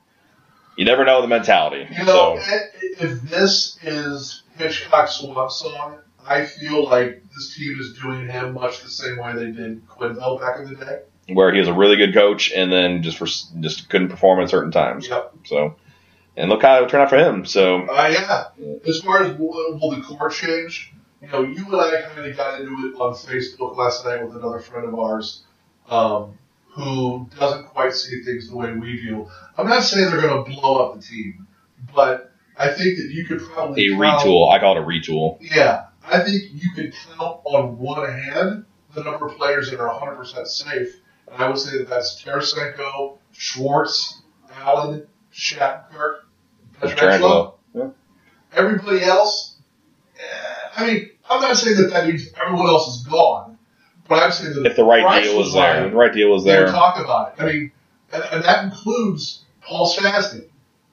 [0.76, 1.86] You never know the mentality.
[1.90, 2.60] You know, so eh, eh,
[3.00, 8.82] if this is Hitchcock's swan song, I feel like this team is doing him much
[8.82, 11.00] the same way they did Quenneville back in the day.
[11.32, 13.26] where he was a really good coach and then just for,
[13.60, 15.06] just couldn't perform at certain times.
[15.08, 15.32] Yep.
[15.44, 15.76] So,
[16.36, 17.44] and look how it turned out for him.
[17.44, 18.44] So Uh, yeah.
[18.86, 22.36] As far as will, will the core change, you know, you and I kind of
[22.36, 25.42] got into it on Facebook last night with another friend of ours
[25.88, 26.38] um,
[26.70, 29.28] who doesn't quite see things the way we do.
[29.58, 31.46] I'm not saying they're going to blow up the team,
[31.94, 34.52] but I think that you could probably a count- retool.
[34.52, 35.38] I call it a retool.
[35.40, 38.64] Yeah, I think you could count on one hand
[38.94, 40.96] the number of players that are 100% safe.
[41.30, 44.20] And I would say that that's Tarasenko, Schwartz,
[44.52, 46.20] Allen, Shattenkirk,
[46.80, 46.94] Pietrangelo.
[46.96, 47.54] Petrangelo.
[47.74, 47.88] Yeah.
[48.52, 49.56] Everybody else,
[50.18, 50.22] eh,
[50.76, 53.58] I mean, I'm not not saying that that means everyone else is gone,
[54.08, 56.12] but I'm saying that If the right price deal was there, right, if the right
[56.12, 56.72] deal was they would there.
[56.72, 57.42] talk about it.
[57.42, 57.72] I mean,
[58.12, 60.46] and, and that includes Paul Stastny,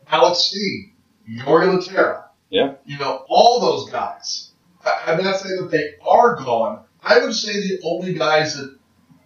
[0.09, 0.93] Alex Steen,
[1.29, 2.25] Jori Lehtera.
[2.49, 2.75] Yeah.
[2.85, 4.51] You know, all those guys.
[4.85, 6.83] I, I'm not saying that they are gone.
[7.03, 8.77] I would say the only guys that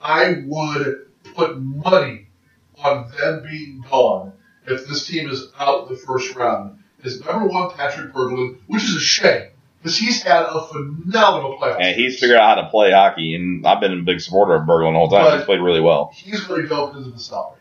[0.01, 2.27] I would put money
[2.83, 4.33] on them being gone
[4.67, 8.95] if this team is out the first round is number one Patrick Berglund, which is
[8.95, 9.49] a shame
[9.81, 11.77] because he's had a phenomenal playoff.
[11.81, 14.67] And he's figured out how to play hockey, and I've been a big supporter of
[14.67, 15.25] Berglund all the time.
[15.25, 16.11] But- he's played really well.
[16.13, 17.57] He's going to go because of the salary.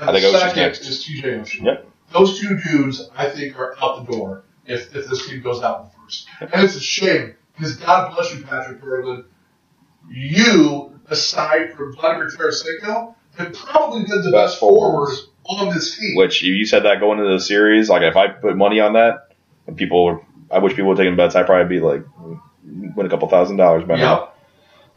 [0.00, 0.80] And I think the second next.
[0.86, 1.64] is TJ Oshie.
[1.64, 1.88] Yep.
[2.12, 5.80] Those two dudes, I think, are out the door if, if this team goes out
[5.80, 6.28] in the first.
[6.40, 9.24] And it's a shame because God bless you, Patrick Berglund.
[10.10, 15.28] You, aside from Vladimir Tarasenko, have probably been the Best best forward forwards.
[15.46, 16.16] On this team.
[16.16, 19.28] Which you said that going into the series, like if I put money on that,
[19.66, 21.34] and people, I wish people were taking bets.
[21.34, 22.04] I'd probably be like
[22.64, 24.32] win a couple thousand dollars by now.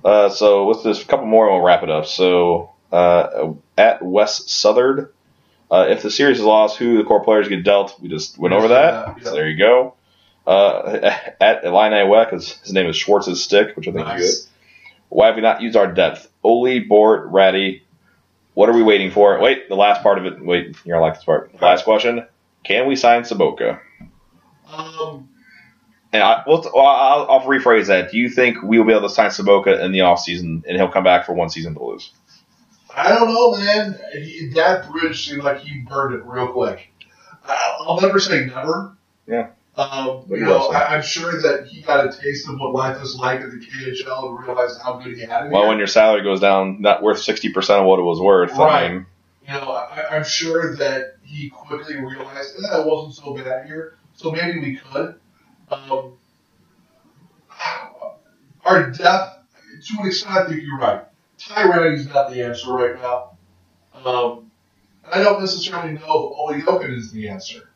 [0.04, 1.04] Uh, so what's this?
[1.04, 2.06] Couple more, and we'll wrap it up.
[2.06, 5.10] So uh, at West Southern,
[5.70, 8.00] uh, if the series is lost, who the core players get dealt?
[8.00, 9.18] We just went over that.
[9.18, 9.24] Yeah.
[9.24, 9.96] So there you go.
[10.46, 14.52] Uh, at Illini Weck, his, his name is Schwartz's stick, which I think is good.
[15.10, 16.30] Why have we not used our depth?
[16.44, 17.84] Olli, Bort, Rattie.
[18.58, 19.40] What are we waiting for?
[19.40, 20.44] Wait, the last part of it.
[20.44, 21.62] Wait, you're gonna like this part.
[21.62, 22.26] Last question.
[22.64, 23.80] Can we sign Sobotka?
[24.74, 25.30] Um,
[26.12, 28.10] And I, well, I'll, I'll rephrase that.
[28.10, 30.88] Do you think we will be able to sign Sobotka in the offseason and he'll
[30.88, 32.12] come back for one season to lose?
[32.96, 34.00] I don't know, man.
[34.14, 36.90] He, that bridge seemed like he burned it real quick.
[37.46, 38.98] I- I'll never say never.
[39.28, 39.50] Yeah.
[39.78, 43.16] Um, you know, I, I'm sure that he got a taste of what life is
[43.16, 45.52] like in the KHL and realized how good he had it.
[45.52, 48.54] Well, when your salary goes down, not worth 60% of what it was worth.
[48.54, 48.92] I Right.
[48.92, 49.06] mean,
[49.48, 53.98] you know, I, I'm sure that he quickly realized that it wasn't so bad here,
[54.16, 55.20] so maybe we could.
[55.70, 56.14] Um,
[58.66, 59.46] our depth,
[59.86, 61.04] to an extent, I think you're right.
[61.38, 63.38] Ty is not the answer right now.
[63.94, 64.52] Um,
[65.10, 67.70] I don't necessarily know if Ole Jokin is the answer.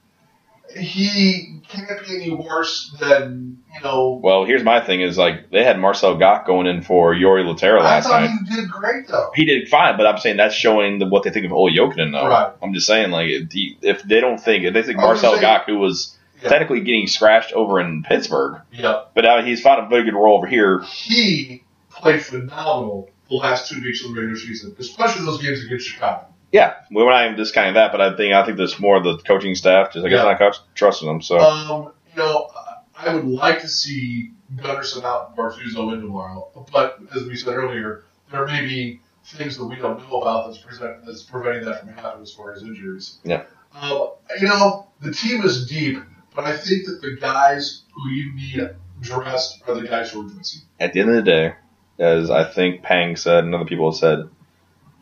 [0.78, 5.63] He can't be any worse than, you know, well, here's my thing is like they
[5.63, 8.30] had Marcel Goc going in for Jori Lehtera last night.
[8.49, 9.32] he did great, though.
[9.36, 12.11] He did fine, but I'm saying that's showing the, what they think of Olli Jokinen,
[12.11, 12.28] though.
[12.28, 12.51] Right.
[12.61, 15.41] I'm just saying, like, if, he- if they don't think, if they think Marcel saying-
[15.41, 16.49] Goc, who was Yeah.
[16.49, 19.03] technically getting scratched over in Pittsburgh, Yeah.
[19.13, 20.82] but now he's found a very good role over here.
[20.82, 25.88] he played phenomenal the last two weeks of the regular season, especially those games against
[25.88, 26.26] Chicago.
[26.52, 29.18] Yeah, we're not even discounting that, but I think I think there's more of the
[29.18, 30.24] coaching staff, just I guess Yeah.
[30.24, 31.22] not coach, trusting them.
[31.22, 32.49] So Um, you know,
[32.97, 37.54] I would like to see Gunnarsson out and Bortuzzo in tomorrow, but as we said
[37.54, 41.80] earlier, there may be things that we don't know about that's, present, that's preventing that
[41.80, 43.20] from happening as far as injuries.
[43.24, 43.43] Yeah.
[43.74, 45.99] Um, you know, the team is deep,
[46.36, 50.30] but I think that the guys who you need dressed are the guys who are
[50.34, 50.62] missing.
[50.80, 51.54] at the end of the day,
[51.99, 54.30] as I think Pang said and other people have said,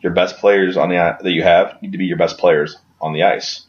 [0.00, 3.12] your best players on the that you have need to be your best players on
[3.12, 3.66] the ice.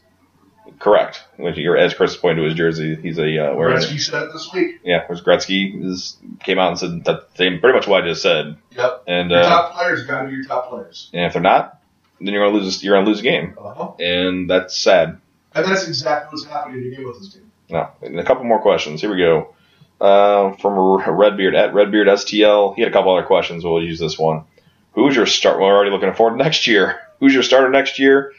[0.78, 1.24] Correct.
[1.38, 3.88] As Chris pointed to his jersey, he's a uh, where is it?
[3.94, 4.80] Gretzky said it this week.
[4.84, 8.22] Yeah, where's Gretzky is came out and said that same pretty much what I just
[8.22, 8.56] said.
[8.76, 9.04] Yep.
[9.06, 11.10] And Your uh, top players got to be your top players.
[11.12, 11.80] and if they're not,
[12.20, 12.82] then you're gonna lose.
[12.82, 13.92] You're gonna lose a game, Uh-huh.
[14.00, 15.20] and that's sad.
[15.54, 17.50] And that's exactly what's happening again with this team.
[17.68, 19.00] No, and a couple more questions.
[19.00, 19.54] Here we go.
[20.00, 20.74] Uh, from
[21.16, 22.74] Redbeard at Redbeard STL.
[22.74, 23.64] He had a couple other questions.
[23.64, 24.44] We'll use this one.
[24.92, 25.58] Who's your start?
[25.58, 27.00] We're already looking forward to next year.
[27.20, 28.32] Who's your starter next year?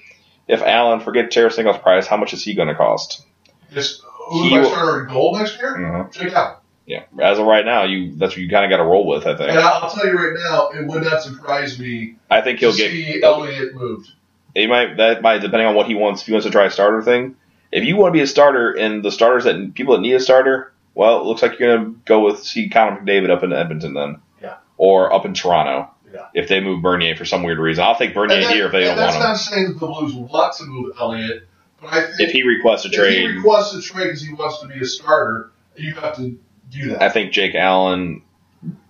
[0.47, 3.25] If Allen, forget Tarasenko's price, how much is he going to cost?
[3.71, 5.75] Just who's my starter in goal next year?
[5.77, 6.11] Mm-hmm.
[6.11, 6.61] Check out.
[6.85, 9.25] Yeah, as of right now, you that's what you kind of got to roll with.
[9.25, 9.51] I think.
[9.51, 12.91] And I'll tell you right now, it would not surprise me I think he'll get.
[12.91, 14.09] see Elliott moved.
[14.53, 16.21] He might that might depending on what he wants.
[16.21, 17.37] If he wants to try a starter thing,
[17.71, 20.19] if you want to be a starter and the starters that people that need a
[20.19, 23.93] starter, well, it looks like you're gonna go with see Connor McDavid up in Edmonton
[23.93, 24.55] then, Yeah.
[24.77, 25.89] or up in Toronto.
[26.13, 26.27] Yeah.
[26.35, 28.81] If they move Bernier for some weird reason, I'll take Bernier that- here if they
[28.83, 29.19] don't want him.
[29.21, 31.47] That's not saying that the Blues want to move Elliott,
[31.81, 34.59] but I think If he requests a if he requests a trade because he wants
[34.59, 36.37] to be a starter, you have to
[36.69, 37.01] do that.
[37.01, 38.21] I think Jake Allen,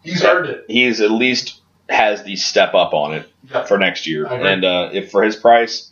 [0.03, 0.65] He's earned it.
[0.67, 3.63] he's at least has the step up on it Yeah.
[3.63, 4.26] for next year.
[4.26, 5.91] And uh, if for his price,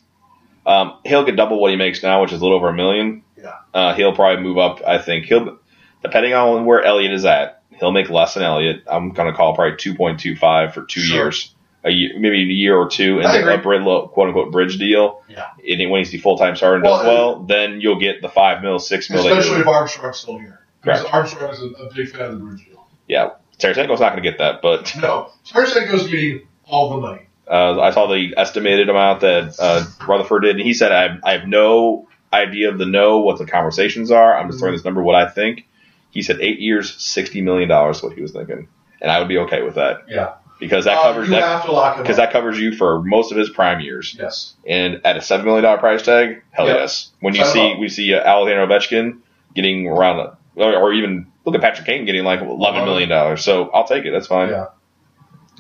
[0.66, 3.24] um, he'll get double what he makes now, which is a little over a million.
[3.42, 3.54] Yeah.
[3.74, 4.82] Uh, he'll probably move up.
[4.86, 5.58] I think he'll,
[6.04, 8.84] depending on where Elliott is at, he'll make less than Elliott.
[8.88, 11.18] I'm gonna call probably 2.25 for two Sure.
[11.18, 11.54] years,
[11.84, 13.78] a year, maybe a year or two, and I then agree.
[13.78, 15.22] a quote unquote bridge deal.
[15.28, 15.48] Yeah.
[15.68, 18.30] And when he's the full time starter and does Well, well, then you'll get the
[18.30, 19.20] five mil, six mil.
[19.28, 20.60] Especially if Armstrong's still here.
[20.82, 21.14] Because Correct.
[21.14, 22.88] Armstrong is a, a big fan of the bridge deal.
[23.08, 23.32] Yeah.
[23.60, 27.28] Tarasenko's not gonna get that, but No, Tarasenko's getting all the money.
[27.48, 31.34] Uh, I saw the estimated amount that uh, Rutherford did, and he said, I, I
[31.34, 34.38] have no idea of the know what the conversations are.
[34.38, 35.68] I'm just throwing this number what I think.
[36.12, 38.68] He said eight years, sixty million dollars, what he was thinking,
[39.02, 40.34] and I would be okay with that Yeah.
[40.60, 43.02] because that Uh, covers you that have to lock him because that covers you for
[43.02, 44.16] most of his prime years.
[44.20, 44.54] yes.
[44.68, 46.76] And at a seven million dollar price tag, hell Yeah.
[46.76, 47.12] yes.
[47.22, 47.80] When you Sign see up.
[47.80, 49.18] we see uh, Alexander Ovechkin
[49.56, 50.20] getting around,
[50.56, 54.06] or, or even look at Patrick Kane getting like eleven million dollars, so I'll take
[54.06, 54.12] it.
[54.12, 54.50] That's fine.
[54.50, 54.66] Yeah.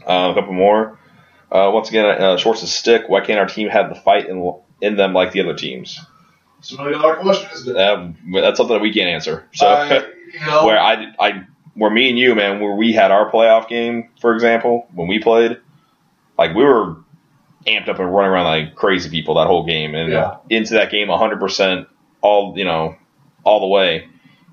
[0.06, 0.97] Uh, a couple more.
[1.52, 3.04] Uh, once again, uh, Schwartz's stick.
[3.08, 5.99] Why can't our team have the fight in in them like the other teams?
[6.62, 7.82] It's a million dollar question, isn't it?
[7.82, 9.47] Um, that's something that we can't answer.
[9.53, 9.97] So I,
[10.32, 11.43] you know, where I, I,
[11.74, 15.18] where me and you, man, where we had our playoff game, for example, when we
[15.18, 15.57] played,
[16.38, 16.97] like we were
[17.66, 20.36] amped up and running around like crazy people that whole game, and Yeah.
[20.51, 21.88] into that game 100%
[22.22, 22.95] all, you know,
[23.43, 24.07] all the way.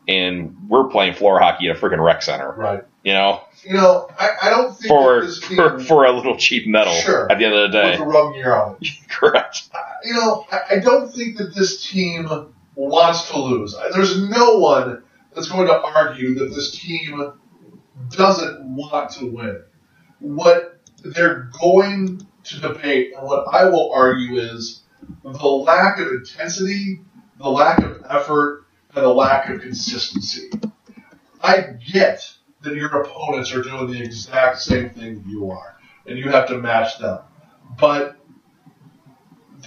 [0.08, 2.82] And we're playing floor hockey at a freaking rec center, right.
[3.04, 6.36] you know, You know, I, I don't think for this team for, for a little
[6.38, 7.30] cheap medal Sure.
[7.30, 7.94] at the end of the day.
[7.96, 8.88] a rub year on it.
[9.08, 9.68] Correct.
[10.04, 12.26] you know, I, I don't think that this team
[12.74, 13.76] wants to lose.
[13.92, 15.02] There's no one
[15.34, 17.32] that's going to argue that this team
[18.10, 19.62] doesn't want to win.
[20.20, 24.82] What they're going to debate, and what I will argue, is
[25.22, 27.00] the lack of intensity,
[27.38, 28.64] the lack of effort,
[28.98, 30.50] and the lack of consistency.
[31.40, 31.60] I
[31.92, 32.28] get
[32.62, 35.76] that your opponents are doing the exact same thing you are,
[36.06, 37.20] and you have to match them.
[37.78, 38.16] But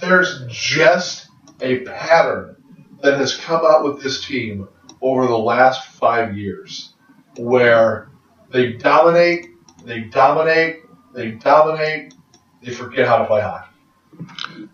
[0.00, 1.28] there's just
[1.62, 2.56] a pattern
[3.00, 4.68] that has come out with this team
[5.00, 6.92] over the last five years
[7.38, 8.10] where
[8.50, 9.46] they dominate,
[9.84, 10.82] they dominate,
[11.14, 12.14] they dominate,
[12.62, 13.70] they forget how to play hockey.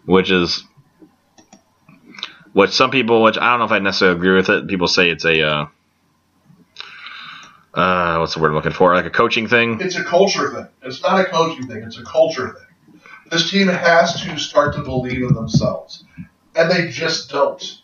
[0.04, 0.64] Which is,
[2.58, 4.66] what some people, which I don't know if I necessarily agree with it.
[4.66, 5.66] People say it's a, uh,
[7.72, 8.96] uh, what's the word I'm looking for?
[8.96, 9.80] Like a coaching thing.
[9.80, 10.66] It's a culture thing.
[10.82, 13.00] It's not a coaching thing, it's a culture thing.
[13.30, 16.02] This team has to start to believe in themselves.
[16.56, 17.80] And they just don't.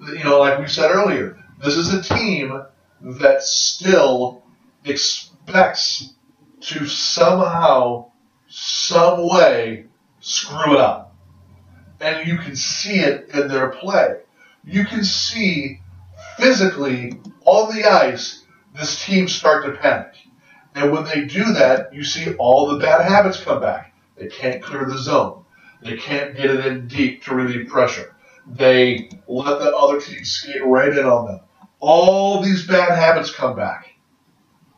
[0.00, 2.62] You know, like we said earlier, this is a team
[3.02, 4.42] that still
[4.86, 6.14] expects
[6.62, 8.10] to somehow,
[8.48, 9.84] some way,
[10.20, 11.03] screw it up.
[12.04, 14.20] And you can see it in their play.
[14.62, 15.80] You can see
[16.36, 18.44] physically on the ice
[18.76, 20.12] this team start to panic.
[20.74, 23.94] And when they do that, you see all the bad habits come back.
[24.18, 25.46] They can't clear the zone.
[25.82, 28.14] They can't get it in deep to relieve pressure.
[28.46, 31.40] They let the other team skate right in on them.
[31.80, 33.94] All these bad habits come back.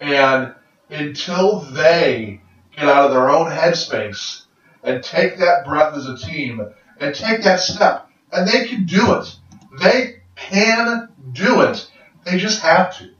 [0.01, 0.55] And
[0.91, 2.41] until they
[2.77, 4.45] get out of their own headspace
[4.85, 6.65] and take that breath as a team
[7.01, 9.37] and take that step, and they can do it.
[9.81, 11.91] They can do it.
[12.25, 13.11] They just have to.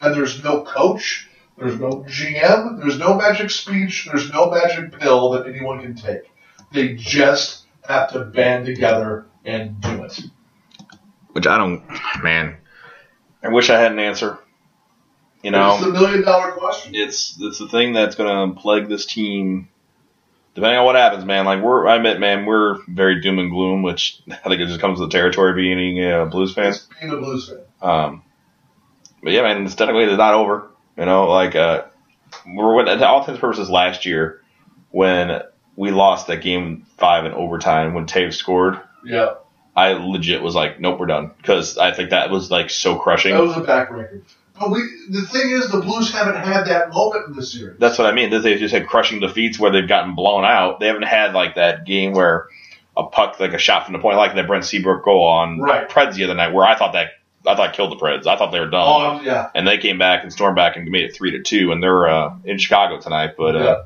[0.00, 5.30] And there's no coach, there's no GM, there's no magic speech, there's no magic pill
[5.30, 6.30] that anyone can take.
[6.72, 10.20] They just have to band together and do it.
[11.32, 11.82] Which I don't,
[12.22, 12.56] man.
[13.42, 14.38] I wish I had an answer.
[15.42, 16.94] You know, It's know, the million dollar question.
[16.94, 19.68] it's it's the thing that's gonna plague this team.
[20.56, 21.44] Depending on what happens, man.
[21.44, 24.80] Like we're, I admit, man, we're very doom and gloom, which I think it just
[24.80, 26.72] comes with the territory of being a Blues fan.
[26.98, 27.58] Being a Blues fan.
[27.82, 28.22] Um,
[29.22, 30.70] but yeah, man, it's technically it's not over.
[30.96, 31.84] You know, like uh,
[32.46, 34.42] we're with to all intents purposes last year
[34.90, 35.42] when
[35.76, 38.80] we lost that game five in overtime when Toews scored.
[39.04, 39.34] Yeah.
[39.76, 43.34] I legit was like, nope, we're done because I think that was like so crushing.
[43.34, 44.22] That was a backbreaker.
[44.58, 44.80] But we,
[45.10, 47.78] the thing is, the Blues haven't had that moment in the series.
[47.78, 48.30] That's what I mean.
[48.30, 50.80] They've just had crushing defeats where they've gotten blown out.
[50.80, 52.48] They haven't had like that game where
[52.96, 55.88] a puck, like a shot from the point, like that Brent Seabrook goal on Right.
[55.88, 57.08] Preds the other night, where I thought that
[57.46, 58.26] I thought killed the Preds.
[58.26, 58.82] I thought they were done.
[58.86, 59.50] Oh, yeah.
[59.54, 62.08] and they came back and stormed back and made it three to two, and they're
[62.08, 63.34] uh, in Chicago tonight.
[63.36, 63.84] But uh,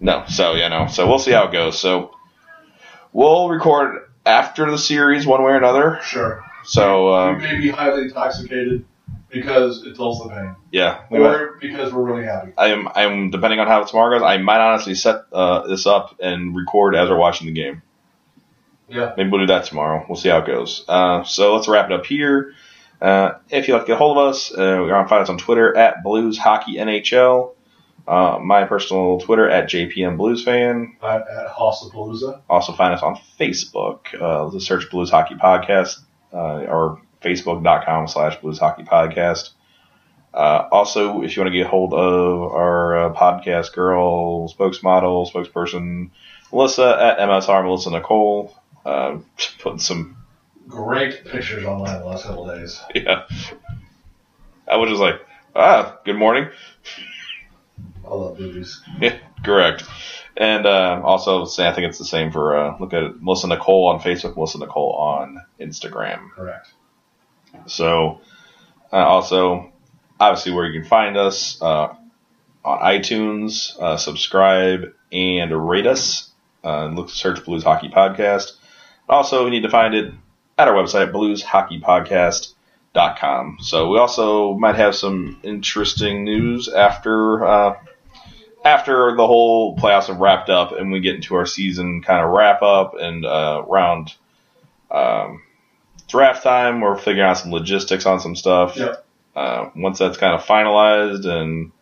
[0.00, 1.78] no, so you know, so we'll see how it goes.
[1.78, 2.14] So
[3.12, 6.00] we'll record after the series, one way or another.
[6.02, 6.44] Sure.
[6.64, 8.84] So um, may be highly intoxicated
[9.34, 12.52] because it dulls the pain, yeah, we might- or because we're really happy.
[12.56, 14.24] I'm I'm depending on how tomorrow goes.
[14.26, 17.82] I might honestly set uh, this up and record as we're watching the game.
[18.88, 19.14] Yeah.
[19.16, 20.04] Maybe we'll do that tomorrow.
[20.08, 20.84] We'll see how it goes.
[20.88, 22.52] Uh, so let's wrap it up here.
[23.00, 25.28] Uh, if you'd like to get a hold of us, uh, going to find us
[25.28, 27.52] on Twitter at Blues Hockey NHL.
[28.06, 30.96] Uh, my personal Twitter at JPM Blues Fan.
[31.02, 32.42] I'm at Hossapalooza.
[32.50, 34.00] Also find us on Facebook.
[34.20, 36.00] Uh, just search Blues Hockey Podcast
[36.32, 39.50] uh, or facebook.com slash Blues Hockey Podcast.
[40.32, 45.32] Uh, also, if you want to get a hold of our uh, podcast girl, spokesmodel,
[45.32, 46.10] spokesperson,
[46.52, 48.54] Melissa at MSR Melissa Nicole,
[48.84, 49.18] uh,
[49.60, 50.16] putting some,
[50.66, 52.80] Great pictures online the last couple of days.
[52.94, 53.24] yeah.
[54.66, 55.20] I was just like,
[55.54, 56.48] ah, good morning.
[58.04, 58.80] I love boobies.
[58.98, 59.84] Yeah, correct.
[60.36, 63.88] And uh, also, I think it's the same for uh, look at it, Melissa Nicole
[63.88, 66.30] on Facebook, Melissa Nicole on Instagram.
[66.30, 66.72] Correct.
[67.66, 68.20] So,
[68.92, 69.72] Uh, also,
[70.20, 71.88] obviously, where you can find us uh,
[72.64, 76.30] on iTunes, uh, subscribe and rate us.
[76.62, 78.52] Uh, look, search Blues Hockey Podcast.
[79.08, 80.14] Also, you need to find it
[80.56, 83.58] at our website, blueshockeypodcast.com.
[83.60, 87.74] So we also might have some interesting news after uh,
[88.64, 92.30] after the whole playoffs have wrapped up and we get into our season kind of
[92.30, 94.14] wrap up and uh, round
[94.90, 95.42] um,
[96.08, 96.80] draft time.
[96.80, 98.76] We're figuring out some logistics on some stuff.
[98.76, 99.06] Yep.
[99.34, 101.72] Uh, once that's kind of finalized and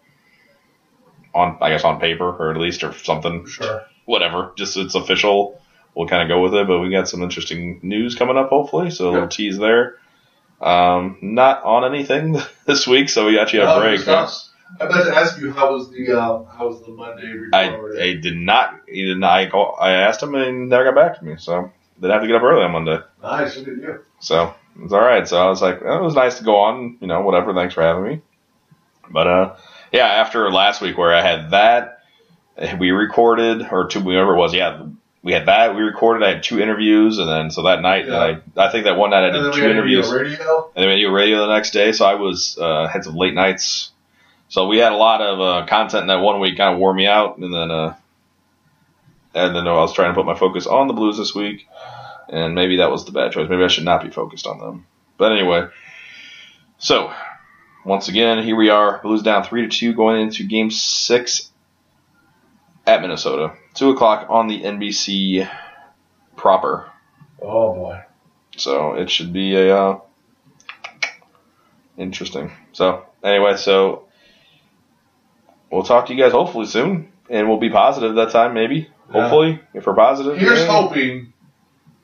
[1.35, 3.83] on, I guess on paper or at least or something, Sure.
[4.05, 5.61] whatever, just it's official.
[5.95, 8.91] We'll kind of go with it, but we got some interesting news coming up, hopefully.
[8.91, 9.97] So a little tease there.
[10.61, 13.97] Um, not on anything this week, so we actually have a break.
[13.99, 14.51] discuss.
[14.81, 17.77] I meant to ask you how was the uh, how was the Monday I.
[18.01, 18.81] I did not.
[18.89, 19.31] He did not.
[19.33, 21.35] I, call, I asked him and he never got back to me.
[21.37, 21.71] So
[22.03, 22.99] didn't have to get up early on Monday.
[23.23, 24.05] nice, look at you.
[24.21, 25.27] So it's all right.
[25.27, 26.99] So I was like, oh, it was nice to go on.
[27.01, 27.55] You know, whatever.
[27.55, 28.21] Thanks for having me.
[29.11, 29.57] But uh,
[29.93, 30.07] yeah.
[30.07, 32.01] After last week where I had that,
[32.79, 34.55] we recorded or two, whatever it was.
[34.55, 34.87] Yeah,
[35.23, 35.75] we had that.
[35.75, 36.25] We recorded.
[36.27, 38.39] I had two interviews, and then so that night, Yeah.
[38.57, 40.11] I I think that one night I And did we two interviews.
[40.13, 40.71] radio.
[40.75, 41.93] and then we do radio the next day.
[41.93, 43.91] So I was uh, had some late nights.
[44.49, 46.93] So we had a lot of uh, content in that one week, kind of wore
[46.93, 47.95] me out, and then uh,
[49.35, 51.67] and then I was trying to put my focus on the Blues this week,
[52.29, 53.49] and maybe that was the bad choice.
[53.49, 54.87] Maybe I should not be focused on them.
[55.19, 55.69] But anyway,
[56.79, 57.13] so
[57.85, 61.51] once again, here we are, Blues down three to two, going into Game Six
[62.87, 65.49] at Minnesota, two o'clock on the NBC
[66.37, 66.91] proper.
[67.41, 68.03] Oh boy.
[68.57, 70.01] So it should be a uh,
[71.97, 72.53] interesting.
[72.73, 74.09] So anyway, so
[75.71, 78.55] we'll talk to you guys hopefully soon, and we'll be positive that time.
[78.55, 79.21] Maybe, Yeah.
[79.23, 80.39] hopefully, if we're positive.
[80.39, 80.67] Here's yeah.
[80.67, 81.33] hoping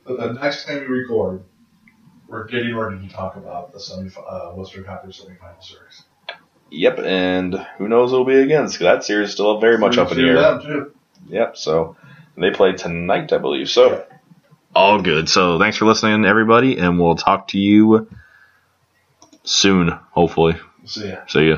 [0.07, 1.43] that the next time we record,
[2.27, 6.03] we're getting ready to talk about the semi uh, Western Conference semifinal series.
[6.71, 8.75] Yep, and who knows who it'll be against?
[8.79, 10.59] 'cause that series is still very much up in the Three to air.
[10.59, 10.93] Them too.
[11.29, 11.57] Yep.
[11.57, 11.97] So
[12.37, 13.71] they play tonight, I believe.
[13.71, 14.01] So Yeah.
[14.75, 15.29] all good.
[15.31, 18.09] So thanks for listening, everybody, and we'll talk to you
[19.45, 19.89] soon.
[20.11, 20.57] Hopefully.
[20.85, 21.17] See ya.
[21.27, 21.57] See ya.